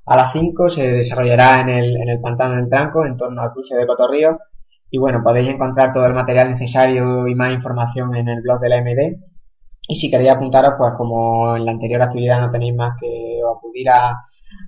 a 0.04 0.16
las 0.16 0.32
5, 0.32 0.68
se 0.68 0.86
desarrollará 0.86 1.62
en 1.62 1.70
el, 1.70 1.96
en 1.96 2.08
el 2.10 2.20
pantano 2.20 2.56
del 2.56 2.68
Tranco 2.68 3.06
en 3.06 3.16
torno 3.16 3.40
al 3.40 3.52
cruce 3.52 3.74
de 3.74 3.86
Cotorrío 3.86 4.38
y 4.90 4.98
bueno, 4.98 5.22
podéis 5.22 5.48
encontrar 5.48 5.92
todo 5.92 6.06
el 6.06 6.14
material 6.14 6.50
necesario 6.50 7.26
y 7.28 7.34
más 7.34 7.52
información 7.52 8.14
en 8.16 8.28
el 8.28 8.42
blog 8.42 8.60
de 8.60 8.68
la 8.68 8.82
MD. 8.82 9.16
Y 9.88 9.94
si 9.94 10.10
queréis 10.10 10.30
apuntaros, 10.32 10.74
pues 10.76 10.92
como 10.96 11.56
en 11.56 11.64
la 11.64 11.72
anterior 11.72 12.02
actividad 12.02 12.40
no 12.40 12.50
tenéis 12.50 12.74
más 12.74 12.96
que 13.00 13.40
acudir 13.56 13.88
a, 13.88 14.16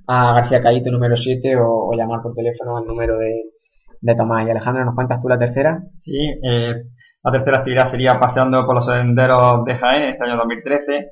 a 0.07 0.35
García 0.35 0.61
Cayito 0.61 0.91
número 0.91 1.17
7 1.17 1.57
o, 1.57 1.93
llamar 1.97 2.23
por 2.23 2.35
teléfono 2.35 2.77
al 2.77 2.87
número 2.87 3.19
de, 3.19 3.43
de 4.01 4.15
Tomás. 4.15 4.47
Y 4.47 4.51
Alejandro, 4.51 4.85
¿nos 4.85 4.95
cuentas 4.95 5.21
tú 5.21 5.29
la 5.29 5.39
tercera? 5.39 5.83
Sí, 5.99 6.17
eh, 6.17 6.75
la 7.25 7.31
tercera 7.31 7.59
actividad 7.59 7.87
sería 7.87 8.19
paseando 8.19 8.67
por 8.67 8.75
los 8.75 8.87
senderos 8.87 9.65
de 9.65 9.77
Jaén 9.77 10.03
este 10.05 10.25
año 10.25 10.37
2013. 10.39 11.11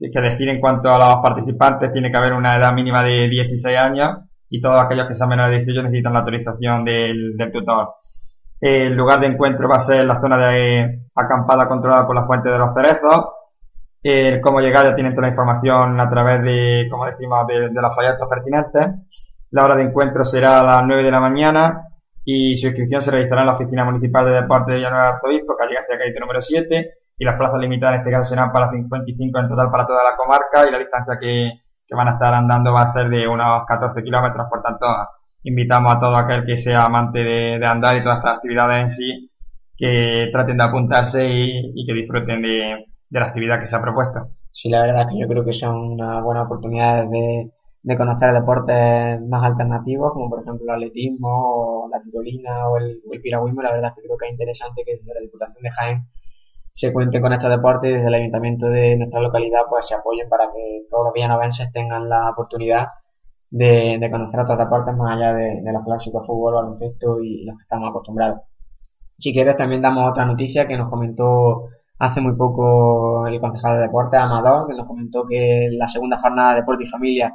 Es 0.00 0.10
que 0.12 0.20
decir 0.20 0.48
en 0.48 0.60
cuanto 0.60 0.90
a 0.90 0.98
los 0.98 1.22
participantes, 1.22 1.92
tiene 1.92 2.10
que 2.10 2.16
haber 2.16 2.32
una 2.32 2.56
edad 2.56 2.72
mínima 2.72 3.02
de 3.02 3.28
16 3.28 3.78
años 3.78 4.18
y 4.48 4.60
todos 4.60 4.80
aquellos 4.80 5.06
que 5.08 5.14
sean 5.14 5.28
menores 5.28 5.52
de 5.52 5.64
18 5.64 5.82
necesitan 5.82 6.14
la 6.14 6.20
autorización 6.20 6.84
del, 6.84 7.50
tutor. 7.52 7.90
El 8.60 8.94
lugar 8.94 9.20
de 9.20 9.26
encuentro 9.26 9.68
va 9.68 9.76
a 9.76 9.80
ser 9.80 10.04
la 10.04 10.20
zona 10.20 10.38
de 10.50 11.02
acampada 11.14 11.68
controlada 11.68 12.06
por 12.06 12.16
la 12.16 12.26
fuente 12.26 12.48
de 12.48 12.58
los 12.58 12.74
cerezos. 12.74 13.26
El 14.02 14.40
cómo 14.40 14.60
llegar 14.60 14.86
ya 14.86 14.94
tienen 14.94 15.14
toda 15.14 15.26
la 15.26 15.32
información 15.32 16.00
a 16.00 16.08
través 16.08 16.42
de, 16.42 16.88
como 16.90 17.06
decimos, 17.06 17.46
de, 17.46 17.68
los 17.70 17.94
folletos 17.94 18.28
pertinentes. 18.28 18.86
La 19.50 19.64
hora 19.64 19.76
de 19.76 19.82
encuentro 19.82 20.24
será 20.24 20.60
a 20.60 20.64
las 20.64 20.82
9 20.84 21.02
de 21.02 21.10
la 21.10 21.20
mañana 21.20 21.91
y 22.24 22.56
su 22.56 22.68
inscripción 22.68 23.02
se 23.02 23.10
realizará 23.10 23.42
en 23.42 23.46
la 23.48 23.54
Oficina 23.54 23.84
Municipal 23.84 24.24
de 24.24 24.32
Deporte 24.32 24.72
de 24.72 24.80
Llanueva 24.80 25.04
de 25.04 25.12
Arzobispo, 25.14 25.56
calle 25.56 25.74
García 25.74 26.20
número 26.20 26.40
7, 26.40 26.90
y 27.18 27.24
las 27.24 27.36
plazas 27.36 27.60
limitadas 27.60 27.94
en 27.94 28.00
este 28.00 28.10
caso 28.10 28.30
serán 28.30 28.52
para 28.52 28.70
55 28.70 29.38
en 29.38 29.48
total 29.48 29.70
para 29.70 29.86
toda 29.86 30.02
la 30.02 30.16
comarca 30.16 30.68
y 30.68 30.72
la 30.72 30.78
distancia 30.78 31.18
que, 31.20 31.52
que 31.86 31.94
van 31.94 32.08
a 32.08 32.12
estar 32.12 32.32
andando 32.32 32.72
va 32.72 32.82
a 32.82 32.88
ser 32.88 33.08
de 33.08 33.26
unos 33.28 33.66
14 33.66 34.02
kilómetros, 34.02 34.46
por 34.48 34.62
tanto 34.62 34.86
invitamos 35.44 35.92
a 35.92 35.98
todo 35.98 36.16
aquel 36.16 36.44
que 36.44 36.56
sea 36.56 36.84
amante 36.84 37.18
de, 37.18 37.64
andar 37.66 37.96
y 37.96 38.00
todas 38.00 38.18
estas 38.18 38.36
actividades 38.36 38.82
en 38.82 38.90
sí, 38.90 39.30
que 39.76 40.28
traten 40.32 40.56
de 40.56 40.64
apuntarse 40.64 41.28
y, 41.28 41.86
que 41.86 41.92
disfruten 41.92 42.42
de, 42.42 42.86
la 43.10 43.26
actividad 43.26 43.60
que 43.60 43.66
se 43.66 43.76
ha 43.76 43.82
propuesto. 43.82 44.28
Sí, 44.50 44.68
la 44.68 44.82
verdad 44.82 45.02
es 45.02 45.08
que 45.08 45.20
yo 45.20 45.28
creo 45.28 45.44
que 45.44 45.52
son 45.52 45.76
una 45.76 46.20
buena 46.20 46.42
oportunidad 46.42 47.04
de, 47.08 47.50
conocer 47.96 48.32
deportes 48.32 49.20
más 49.22 49.44
alternativos, 49.44 50.12
como 50.12 50.30
por 50.30 50.42
ejemplo 50.42 50.64
el 50.64 50.70
atletismo, 50.70 51.28
o 51.28 51.88
la 51.88 52.00
tirolina 52.00 52.68
o 52.68 52.76
el, 52.78 53.02
piragüismo. 53.22 53.62
La 53.62 53.72
verdad 53.72 53.90
es 53.90 53.96
que 53.96 54.02
creo 54.06 54.16
que 54.16 54.26
es 54.26 54.32
interesante 54.32 54.82
que 54.84 54.96
desde 54.96 55.14
la 55.14 55.20
Diputación 55.20 55.62
de 55.62 55.70
Jaén 55.70 56.06
se 56.72 56.92
cuente 56.92 57.20
con 57.20 57.32
estos 57.32 57.50
deportes 57.50 57.90
y 57.90 57.94
desde 57.94 58.08
el 58.08 58.14
ayuntamiento 58.14 58.66
de 58.66 58.96
nuestra 58.96 59.20
localidad 59.20 59.62
pues 59.68 59.86
se 59.86 59.94
apoyen 59.94 60.28
para 60.28 60.44
que 60.46 60.86
todos 60.90 61.04
los 61.04 61.12
villanovenses 61.12 61.70
tengan 61.72 62.08
la 62.08 62.30
oportunidad 62.30 62.88
de, 63.50 63.98
de 64.00 64.10
conocer 64.10 64.40
otros 64.40 64.58
deportes 64.58 64.96
más 64.96 65.16
allá 65.16 65.34
de, 65.34 65.60
de 65.62 65.72
los 65.72 65.84
clásicos 65.84 66.26
fútbol, 66.26 66.54
baloncesto 66.54 67.20
y 67.20 67.44
los 67.44 67.56
que 67.58 67.62
estamos 67.62 67.90
acostumbrados. 67.90 68.40
Si 69.18 69.32
quieres 69.32 69.56
también 69.56 69.82
damos 69.82 70.10
otra 70.10 70.24
noticia 70.24 70.66
que 70.66 70.78
nos 70.78 70.88
comentó 70.88 71.68
hace 71.98 72.20
muy 72.20 72.34
poco 72.36 73.26
el 73.26 73.38
concejal 73.40 73.76
de 73.76 73.82
deportes, 73.82 74.18
Amador, 74.18 74.66
que 74.66 74.74
nos 74.74 74.86
comentó 74.86 75.26
que 75.28 75.68
la 75.72 75.86
segunda 75.86 76.18
jornada 76.18 76.54
de 76.54 76.60
deporte 76.60 76.84
y 76.84 76.86
familia 76.86 77.32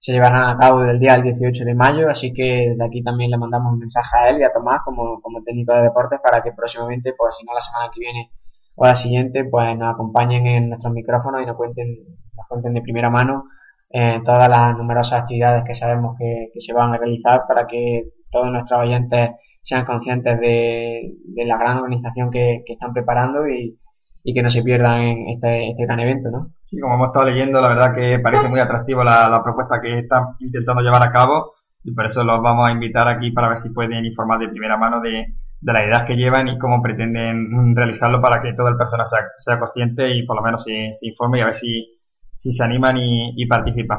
se 0.00 0.12
llevará 0.12 0.50
a 0.50 0.56
cabo 0.56 0.80
del 0.80 0.98
día 0.98 1.12
al 1.12 1.22
18 1.22 1.62
de 1.62 1.74
mayo, 1.74 2.08
así 2.08 2.32
que 2.32 2.74
de 2.74 2.84
aquí 2.84 3.02
también 3.02 3.30
le 3.30 3.36
mandamos 3.36 3.74
un 3.74 3.80
mensaje 3.80 4.16
a 4.16 4.30
él 4.30 4.40
y 4.40 4.44
a 4.44 4.50
Tomás 4.50 4.80
como, 4.82 5.20
como 5.20 5.42
técnico 5.42 5.74
de 5.74 5.82
deportes 5.82 6.18
para 6.22 6.42
que 6.42 6.52
próximamente, 6.52 7.12
pues 7.12 7.36
si 7.36 7.44
no 7.44 7.52
la 7.52 7.60
semana 7.60 7.90
que 7.92 8.00
viene 8.00 8.30
o 8.76 8.86
la 8.86 8.94
siguiente, 8.94 9.44
pues 9.44 9.76
nos 9.76 9.92
acompañen 9.92 10.46
en 10.46 10.68
nuestros 10.70 10.94
micrófonos 10.94 11.42
y 11.42 11.46
nos 11.46 11.54
cuenten, 11.54 11.98
nos 12.34 12.46
cuenten 12.48 12.72
de 12.72 12.80
primera 12.80 13.10
mano 13.10 13.44
eh, 13.90 14.22
todas 14.24 14.48
las 14.48 14.74
numerosas 14.78 15.20
actividades 15.20 15.64
que 15.66 15.74
sabemos 15.74 16.16
que, 16.18 16.48
se 16.58 16.72
van 16.72 16.94
a 16.94 16.96
realizar 16.96 17.42
para 17.46 17.66
que 17.66 18.04
todos 18.30 18.50
nuestros 18.50 18.80
oyentes 18.80 19.32
sean 19.60 19.84
conscientes 19.84 20.40
de, 20.40 21.12
la 21.44 21.58
gran 21.58 21.76
organización 21.76 22.30
que, 22.30 22.62
están 22.66 22.94
preparando 22.94 23.46
y, 23.46 23.78
que 24.24 24.42
no 24.42 24.48
se 24.48 24.62
pierdan 24.62 25.00
en 25.02 25.28
este, 25.30 25.70
este, 25.70 25.84
gran 25.84 26.00
evento, 26.00 26.30
¿no? 26.30 26.52
Sí, 26.66 26.78
como 26.78 26.94
hemos 26.94 27.08
estado 27.08 27.26
leyendo, 27.26 27.60
la 27.60 27.68
verdad 27.68 27.94
que 27.94 28.18
parece 28.18 28.48
muy 28.48 28.60
atractivo 28.60 29.02
la, 29.02 29.40
propuesta 29.42 29.80
que 29.80 29.98
están 29.98 30.36
intentando 30.38 30.82
llevar 30.82 31.02
a 31.02 31.10
cabo 31.10 31.52
y 31.82 31.92
por 31.92 32.06
eso 32.06 32.22
los 32.22 32.42
vamos 32.42 32.68
a 32.68 32.72
invitar 32.72 33.08
aquí 33.08 33.32
para 33.32 33.48
ver 33.48 33.58
si 33.58 33.70
pueden 33.70 34.04
informar 34.04 34.38
de 34.38 34.48
primera 34.48 34.76
mano 34.76 35.00
de, 35.00 35.26
de 35.60 35.72
la 35.72 35.84
idea 35.84 36.04
que 36.04 36.16
llevan 36.16 36.48
y 36.48 36.58
cómo 36.58 36.82
pretenden 36.82 37.74
realizarlo 37.74 38.20
para 38.20 38.42
que 38.42 38.52
toda 38.52 38.70
el 38.70 38.76
persona 38.76 39.04
sea, 39.04 39.20
sea 39.38 39.58
consciente 39.58 40.14
y 40.14 40.24
por 40.26 40.36
lo 40.36 40.42
menos 40.42 40.62
se, 40.62 40.90
se 40.92 41.08
informe 41.08 41.38
y 41.38 41.42
a 41.42 41.46
ver 41.46 41.54
si 41.54 42.00
si 42.40 42.52
se 42.52 42.64
animan 42.64 42.96
y, 42.96 43.46
participan. 43.46 43.98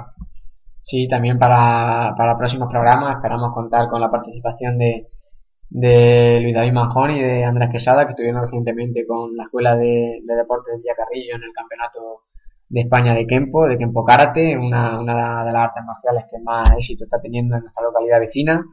Sí, 0.82 1.08
también 1.08 1.38
para, 1.38 2.16
para 2.18 2.40
próximos 2.40 2.70
programas 2.72 3.18
esperamos 3.18 3.54
contar 3.54 3.88
con 3.88 4.02
la 4.02 4.10
participación 4.10 4.80
de, 4.80 5.10
de 5.72 6.42
Luis 6.42 6.54
David 6.54 6.74
Manjón 6.74 7.12
y 7.12 7.22
de 7.22 7.46
Andrés 7.46 7.70
Quesada, 7.72 8.06
que 8.06 8.12
estuvieron 8.12 8.42
recientemente 8.42 9.06
con 9.08 9.36
la 9.38 9.44
Escuela 9.44 9.76
de, 9.78 10.20
Deportes 10.26 10.84
de 10.84 10.94
Carrillo 10.96 11.36
en 11.36 11.44
el 11.44 11.54
Campeonato 11.54 12.24
de 12.68 12.82
España 12.82 13.14
de 13.14 13.26
Kempo, 13.26 13.68
de 13.68 13.78
Kempo 13.78 14.04
Karate, 14.04 14.58
una, 14.58 15.00
una 15.00 15.46
de 15.46 15.52
las 15.52 15.64
artes 15.70 15.84
marciales 15.86 16.26
que 16.30 16.40
más 16.40 16.72
éxito 16.74 17.06
está 17.06 17.22
teniendo 17.22 17.56
en 17.56 17.64
nuestra 17.64 17.84
localidad 17.84 18.20
vecina. 18.20 18.66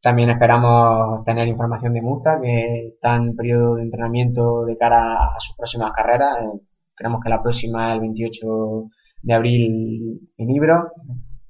También 0.00 0.30
esperamos 0.30 1.24
tener 1.24 1.48
información 1.48 1.92
de 1.92 2.02
Musta, 2.02 2.40
que 2.40 2.88
está 2.94 3.16
en 3.16 3.34
periodo 3.34 3.74
de 3.74 3.82
entrenamiento 3.82 4.64
de 4.64 4.76
cara 4.76 5.14
a 5.14 5.40
sus 5.40 5.56
próximas 5.56 5.92
carreras. 5.92 6.36
Eh, 6.40 6.60
creemos 6.94 7.20
que 7.20 7.30
la 7.30 7.42
próxima 7.42 7.88
es 7.88 7.94
el 7.94 8.00
28 8.00 8.46
de 9.22 9.34
abril 9.34 10.20
en 10.36 10.50
Ibro. 10.50 10.92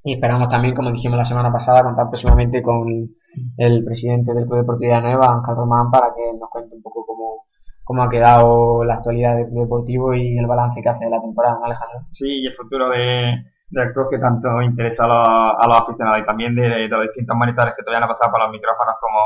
Y 0.02 0.14
esperamos 0.14 0.48
también, 0.48 0.74
como 0.74 0.92
dijimos 0.92 1.18
la 1.18 1.24
semana 1.24 1.52
pasada, 1.52 1.82
contar 1.82 2.08
próximamente 2.08 2.62
con 2.62 3.14
el 3.56 3.84
presidente 3.84 4.32
del 4.34 4.46
Club 4.46 4.58
Deportivo 4.58 4.94
de 4.94 5.00
Nueva, 5.02 5.34
Ángel 5.34 5.56
Román, 5.56 5.90
para 5.90 6.14
que 6.14 6.38
nos 6.38 6.48
cuente 6.50 6.74
un 6.76 6.82
poco 6.82 7.04
cómo, 7.06 7.46
cómo 7.82 8.02
ha 8.02 8.10
quedado 8.10 8.84
la 8.84 8.94
actualidad 8.94 9.36
del 9.36 9.48
Club 9.48 9.62
Deportivo 9.62 10.14
y 10.14 10.38
el 10.38 10.46
balance 10.46 10.82
que 10.82 10.88
hace 10.88 11.04
de 11.04 11.10
la 11.10 11.20
temporada, 11.20 11.58
Alejandro? 11.64 12.00
Sí, 12.12 12.42
y 12.42 12.46
el 12.46 12.54
futuro 12.54 12.88
de, 12.90 13.34
del 13.70 13.92
club 13.92 14.08
que 14.10 14.18
tanto 14.18 14.62
interesa 14.62 15.04
a 15.04 15.08
los, 15.08 15.28
a 15.28 15.66
los 15.66 15.80
aficionados 15.80 16.20
y 16.20 16.26
también 16.26 16.54
de, 16.54 16.88
los 16.88 17.02
distintos 17.02 17.36
monitores 17.36 17.74
que 17.76 17.82
todavía 17.82 18.00
no 18.00 18.06
han 18.06 18.12
pasado 18.12 18.30
por 18.30 18.40
los 18.40 18.50
micrófonos 18.50 18.94
como, 19.00 19.20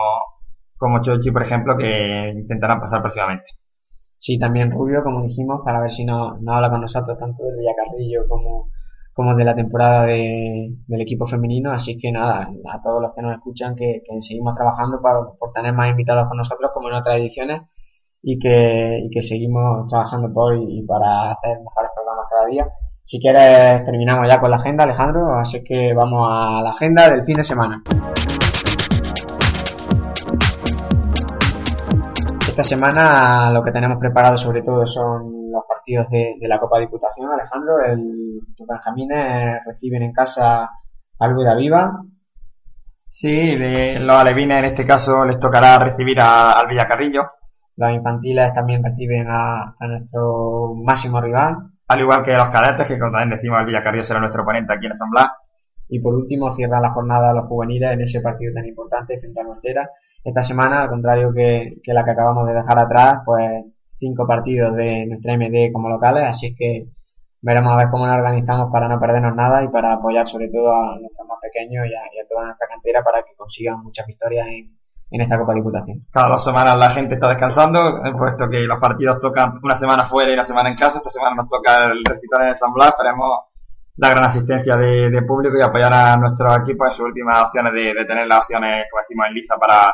como 0.76 1.02
Chochi, 1.02 1.30
por 1.30 1.42
ejemplo, 1.42 1.76
que 1.76 2.32
intentarán 2.34 2.80
pasar 2.80 3.00
próximamente. 3.00 3.46
Sí, 4.16 4.38
también 4.38 4.72
Rubio, 4.72 5.04
como 5.04 5.22
dijimos, 5.22 5.60
para 5.64 5.80
ver 5.80 5.90
si 5.90 6.04
no, 6.04 6.38
no 6.40 6.52
habla 6.52 6.70
con 6.70 6.80
nosotros 6.80 7.18
tanto 7.18 7.44
del 7.44 7.56
Villacarrillo 7.56 8.26
como, 8.28 8.70
como 9.18 9.34
de 9.34 9.42
la 9.42 9.56
temporada 9.56 10.04
de, 10.04 10.76
del 10.86 11.00
equipo 11.00 11.26
femenino. 11.26 11.72
Así 11.72 11.98
que 11.98 12.12
nada, 12.12 12.48
a 12.72 12.80
todos 12.80 13.02
los 13.02 13.12
que 13.16 13.22
nos 13.22 13.34
escuchan, 13.34 13.74
que, 13.74 14.00
seguimos 14.20 14.54
trabajando 14.54 15.02
para, 15.02 15.18
por 15.36 15.50
tener 15.52 15.72
más 15.72 15.90
invitados 15.90 16.28
con 16.28 16.36
nosotros, 16.36 16.70
como 16.72 16.88
en 16.88 16.94
otras 16.94 17.16
ediciones, 17.16 17.62
y 18.22 18.38
que, 18.38 19.00
y 19.02 19.10
que 19.10 19.20
seguimos 19.20 19.90
trabajando 19.90 20.32
por 20.32 20.56
y, 20.56 20.84
para 20.86 21.32
hacer 21.32 21.58
mejores 21.58 21.90
programas 21.96 22.26
cada 22.30 22.46
día. 22.46 22.68
Si 23.02 23.18
quieres, 23.18 23.84
terminamos 23.84 24.28
ya 24.30 24.38
con 24.38 24.52
la 24.52 24.58
agenda, 24.58 24.84
Alejandro, 24.84 25.34
así 25.36 25.64
que 25.64 25.92
vamos 25.94 26.28
a 26.30 26.62
la 26.62 26.70
agenda 26.70 27.10
del 27.10 27.24
fin 27.24 27.38
de 27.38 27.42
semana. 27.42 27.82
esta 32.48 32.64
semana 32.64 33.52
lo 33.52 33.62
que 33.62 33.70
tenemos 33.70 33.98
preparado 33.98 34.36
sobre 34.36 34.62
todo 34.62 34.84
son 34.84 35.37
partidos 35.88 36.08
de, 36.10 36.48
la 36.48 36.58
Copa 36.58 36.80
Diputación, 36.80 37.30
Alejandro. 37.30 37.82
El, 37.84 38.40
los 38.58 38.68
benjamines 38.68 39.60
reciben 39.66 40.02
en 40.02 40.12
casa 40.12 40.70
al 41.18 41.34
Viva. 41.34 42.02
Sí, 43.10 43.56
los 43.56 44.10
alevines 44.10 44.58
en 44.58 44.64
este 44.66 44.86
caso 44.86 45.24
les 45.24 45.38
tocará 45.38 45.78
recibir 45.78 46.20
al 46.20 46.66
Villacarrillo. 46.68 47.22
Los 47.76 47.92
infantiles 47.92 48.52
también 48.54 48.82
reciben 48.84 49.26
a, 49.28 49.74
nuestro 49.80 50.74
máximo 50.74 51.20
rival. 51.20 51.56
Al 51.88 52.00
igual 52.00 52.22
que 52.22 52.34
los 52.34 52.48
cadetes, 52.50 52.86
que 52.86 52.98
como 52.98 53.12
también 53.12 53.30
decimos, 53.30 53.60
el 53.60 53.66
Villacarrillo 53.66 54.04
será 54.04 54.20
nuestro 54.20 54.42
oponente 54.42 54.74
aquí 54.74 54.86
en 54.86 54.92
Asamblea. 54.92 55.32
Y 55.88 56.00
por 56.00 56.14
último, 56.14 56.50
cierra 56.50 56.80
la 56.80 56.90
jornada 56.90 57.32
los 57.32 57.46
juveniles 57.46 57.92
en 57.92 58.02
ese 58.02 58.20
partido 58.20 58.52
tan 58.52 58.66
importante 58.66 59.18
frente 59.18 59.40
a 59.40 59.44
Nuestra 59.44 59.88
esta 60.22 60.42
semana, 60.42 60.82
al 60.82 60.90
contrario 60.90 61.32
que, 61.32 61.80
la 61.86 62.04
que 62.04 62.10
acabamos 62.10 62.46
de 62.46 62.54
dejar 62.54 62.82
atrás, 62.82 63.22
pues 63.24 63.64
cinco 63.98 64.26
partidos 64.26 64.74
de 64.76 65.06
nuestra 65.06 65.36
MD 65.36 65.72
como 65.72 65.88
locales, 65.88 66.24
así 66.24 66.54
que 66.54 66.86
veremos 67.40 67.72
a 67.72 67.76
ver 67.76 67.90
cómo 67.90 68.06
nos 68.06 68.16
organizamos 68.16 68.70
para 68.72 68.88
no 68.88 68.98
perdernos 68.98 69.34
nada 69.34 69.62
y 69.62 69.68
para 69.68 69.94
apoyar 69.94 70.26
sobre 70.26 70.48
todo 70.48 70.72
a 70.72 70.98
nuestros 70.98 71.26
más 71.28 71.38
pequeños 71.40 71.86
y 71.86 71.94
a, 71.94 72.28
toda 72.28 72.46
nuestra 72.46 72.66
cantera 72.68 73.02
para 73.02 73.22
que 73.22 73.34
consigan 73.36 73.82
muchas 73.82 74.06
victorias 74.06 74.46
en, 74.48 74.76
en 75.10 75.20
esta 75.20 75.38
Copa 75.38 75.54
Diputación. 75.54 76.00
Cada 76.12 76.28
dos 76.30 76.44
semanas 76.44 76.76
la 76.76 76.90
gente 76.90 77.14
está 77.14 77.28
descansando, 77.28 78.02
puesto 78.18 78.48
que 78.48 78.60
los 78.60 78.80
partidos 78.80 79.20
tocan 79.20 79.58
una 79.62 79.76
semana 79.76 80.04
fuera 80.06 80.30
y 80.30 80.34
una 80.34 80.44
semana 80.44 80.68
en 80.68 80.76
casa. 80.76 80.98
Esta 80.98 81.10
semana 81.10 81.36
nos 81.36 81.48
toca 81.48 81.76
el 81.86 82.04
recital 82.04 82.48
en 82.48 82.56
San 82.56 82.72
Blas. 82.72 82.88
Esperemos 82.88 83.28
la 83.96 84.10
gran 84.10 84.24
asistencia 84.26 84.76
de, 84.76 85.22
público 85.22 85.56
y 85.58 85.62
apoyar 85.62 85.92
a 85.92 86.16
nuestro 86.16 86.54
equipo 86.56 86.86
en 86.86 86.92
sus 86.92 87.06
últimas 87.06 87.42
opciones 87.42 87.72
de, 87.72 88.04
tener 88.04 88.26
las 88.26 88.40
opciones, 88.40 88.86
como 88.90 89.02
decimos, 89.02 89.26
en 89.28 89.34
liza 89.34 89.56
para 89.56 89.92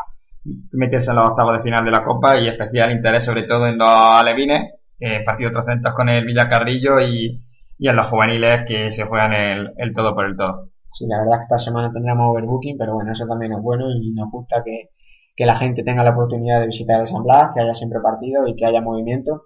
meterse 0.73 1.11
en 1.11 1.17
los 1.17 1.31
octavos 1.31 1.57
de 1.57 1.63
final 1.63 1.85
de 1.85 1.91
la 1.91 2.05
Copa 2.05 2.39
y 2.39 2.49
especial 2.49 2.93
interés 2.93 3.25
sobre 3.25 3.45
todo 3.45 3.67
en 3.67 3.79
los 3.79 3.89
alevines, 3.91 4.75
eh, 5.01 5.23
partido 5.25 5.51
trocentros 5.51 5.95
con 5.95 6.09
el 6.09 6.25
Villacarrillo 6.25 7.01
y, 7.01 7.43
y 7.79 7.89
en 7.89 7.97
los 7.97 8.07
juveniles 8.09 8.63
que 8.67 8.93
se 8.93 9.05
juegan 9.05 9.33
el, 9.33 9.73
el 9.77 9.93
todo 9.93 10.15
por 10.15 10.27
el 10.27 10.37
todo. 10.37 10.71
Sí, 10.89 11.07
la 11.09 11.19
verdad 11.19 11.35
es 11.35 11.39
que 11.41 11.55
esta 11.55 11.59
semana 11.59 11.93
tendremos 11.93 12.31
overbooking, 12.31 12.79
pero 12.79 12.95
bueno, 12.95 13.13
eso 13.13 13.27
también 13.27 13.53
es 13.53 13.61
bueno 13.61 13.91
y 13.91 14.13
nos 14.13 14.31
gusta 14.31 14.63
que, 14.65 14.91
que 15.35 15.47
la 15.47 15.57
gente 15.57 15.83
tenga 15.83 16.05
la 16.05 16.11
oportunidad 16.11 16.61
de 16.61 16.67
visitar 16.67 17.01
el 17.01 17.07
San 17.07 17.25
Blas, 17.25 17.51
que 17.55 17.61
haya 17.61 17.75
siempre 17.75 18.01
partido 18.01 18.47
y 18.47 18.55
que 18.55 18.67
haya 18.67 18.81
movimiento. 18.81 19.43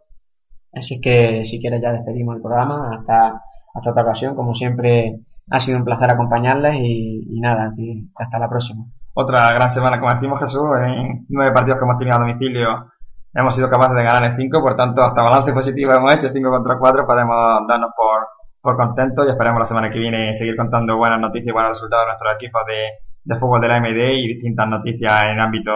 Así 0.73 1.01
que 1.01 1.45
si 1.45 1.61
quieres 1.61 1.81
ya 1.81 1.93
despedimos 1.93 2.37
el 2.37 2.43
programa 2.43 2.91
hasta, 2.99 3.43
hasta 3.75 3.91
otra 3.91 4.03
ocasión. 4.03 4.35
Como 4.35 4.55
siempre 4.55 5.21
ha 5.51 5.61
sido 5.61 5.79
un 5.79 5.85
placer 5.85 6.11
acompañarles 6.11 6.77
y, 6.81 7.41
nada, 7.41 7.73
hasta 8.17 8.39
la 8.39 8.49
próxima. 8.49 8.85
Otra 9.21 9.53
gran 9.53 9.69
semana, 9.69 9.99
como 9.99 10.13
decimos 10.13 10.39
Jesús, 10.39 10.63
en 10.81 11.27
nueve 11.31 11.51
partidos 11.51 11.81
que 11.81 11.85
hemos 11.85 11.97
tenido 11.97 12.17
a 12.17 12.21
domicilio 12.21 12.93
hemos 13.35 13.53
sido 13.53 13.69
capaces 13.69 13.97
de 13.97 14.05
ganar 14.05 14.31
en 14.31 14.37
cinco, 14.37 14.63
por 14.63 14.77
tanto 14.77 15.03
hasta 15.03 15.25
balance 15.25 15.53
positivo 15.53 15.93
hemos 15.93 16.15
hecho, 16.15 16.29
cinco 16.33 16.51
contra 16.51 16.79
cuatro, 16.79 17.05
podemos 17.05 17.67
darnos 17.67 17.91
por, 17.97 18.29
por 18.61 18.77
contentos 18.77 19.27
y 19.27 19.31
esperemos 19.31 19.59
la 19.59 19.65
semana 19.65 19.91
que 19.91 19.99
viene 19.99 20.33
seguir 20.35 20.57
contando 20.57 20.97
buenas 20.97 21.19
noticias 21.19 21.49
y 21.49 21.51
buenos 21.51 21.71
resultados 21.71 22.05
de 22.05 22.11
nuestros 22.11 22.35
equipos 22.37 22.63
de, 22.65 23.35
de 23.35 23.41
fútbol 23.41 23.61
de 23.61 23.67
la 23.67 23.81
MD 23.81 24.13
y 24.23 24.35
distintas 24.35 24.69
noticias 24.69 25.23
en 25.25 25.41
ámbito 25.41 25.73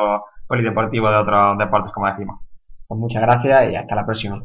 polideportivo 0.46 1.10
de 1.10 1.16
otros 1.16 1.58
deportes, 1.58 1.92
como 1.92 2.06
decimos. 2.06 2.38
Pues 2.86 3.00
muchas 3.00 3.22
gracias 3.22 3.72
y 3.72 3.74
hasta 3.74 3.96
la 3.96 4.06
próxima. 4.06 4.40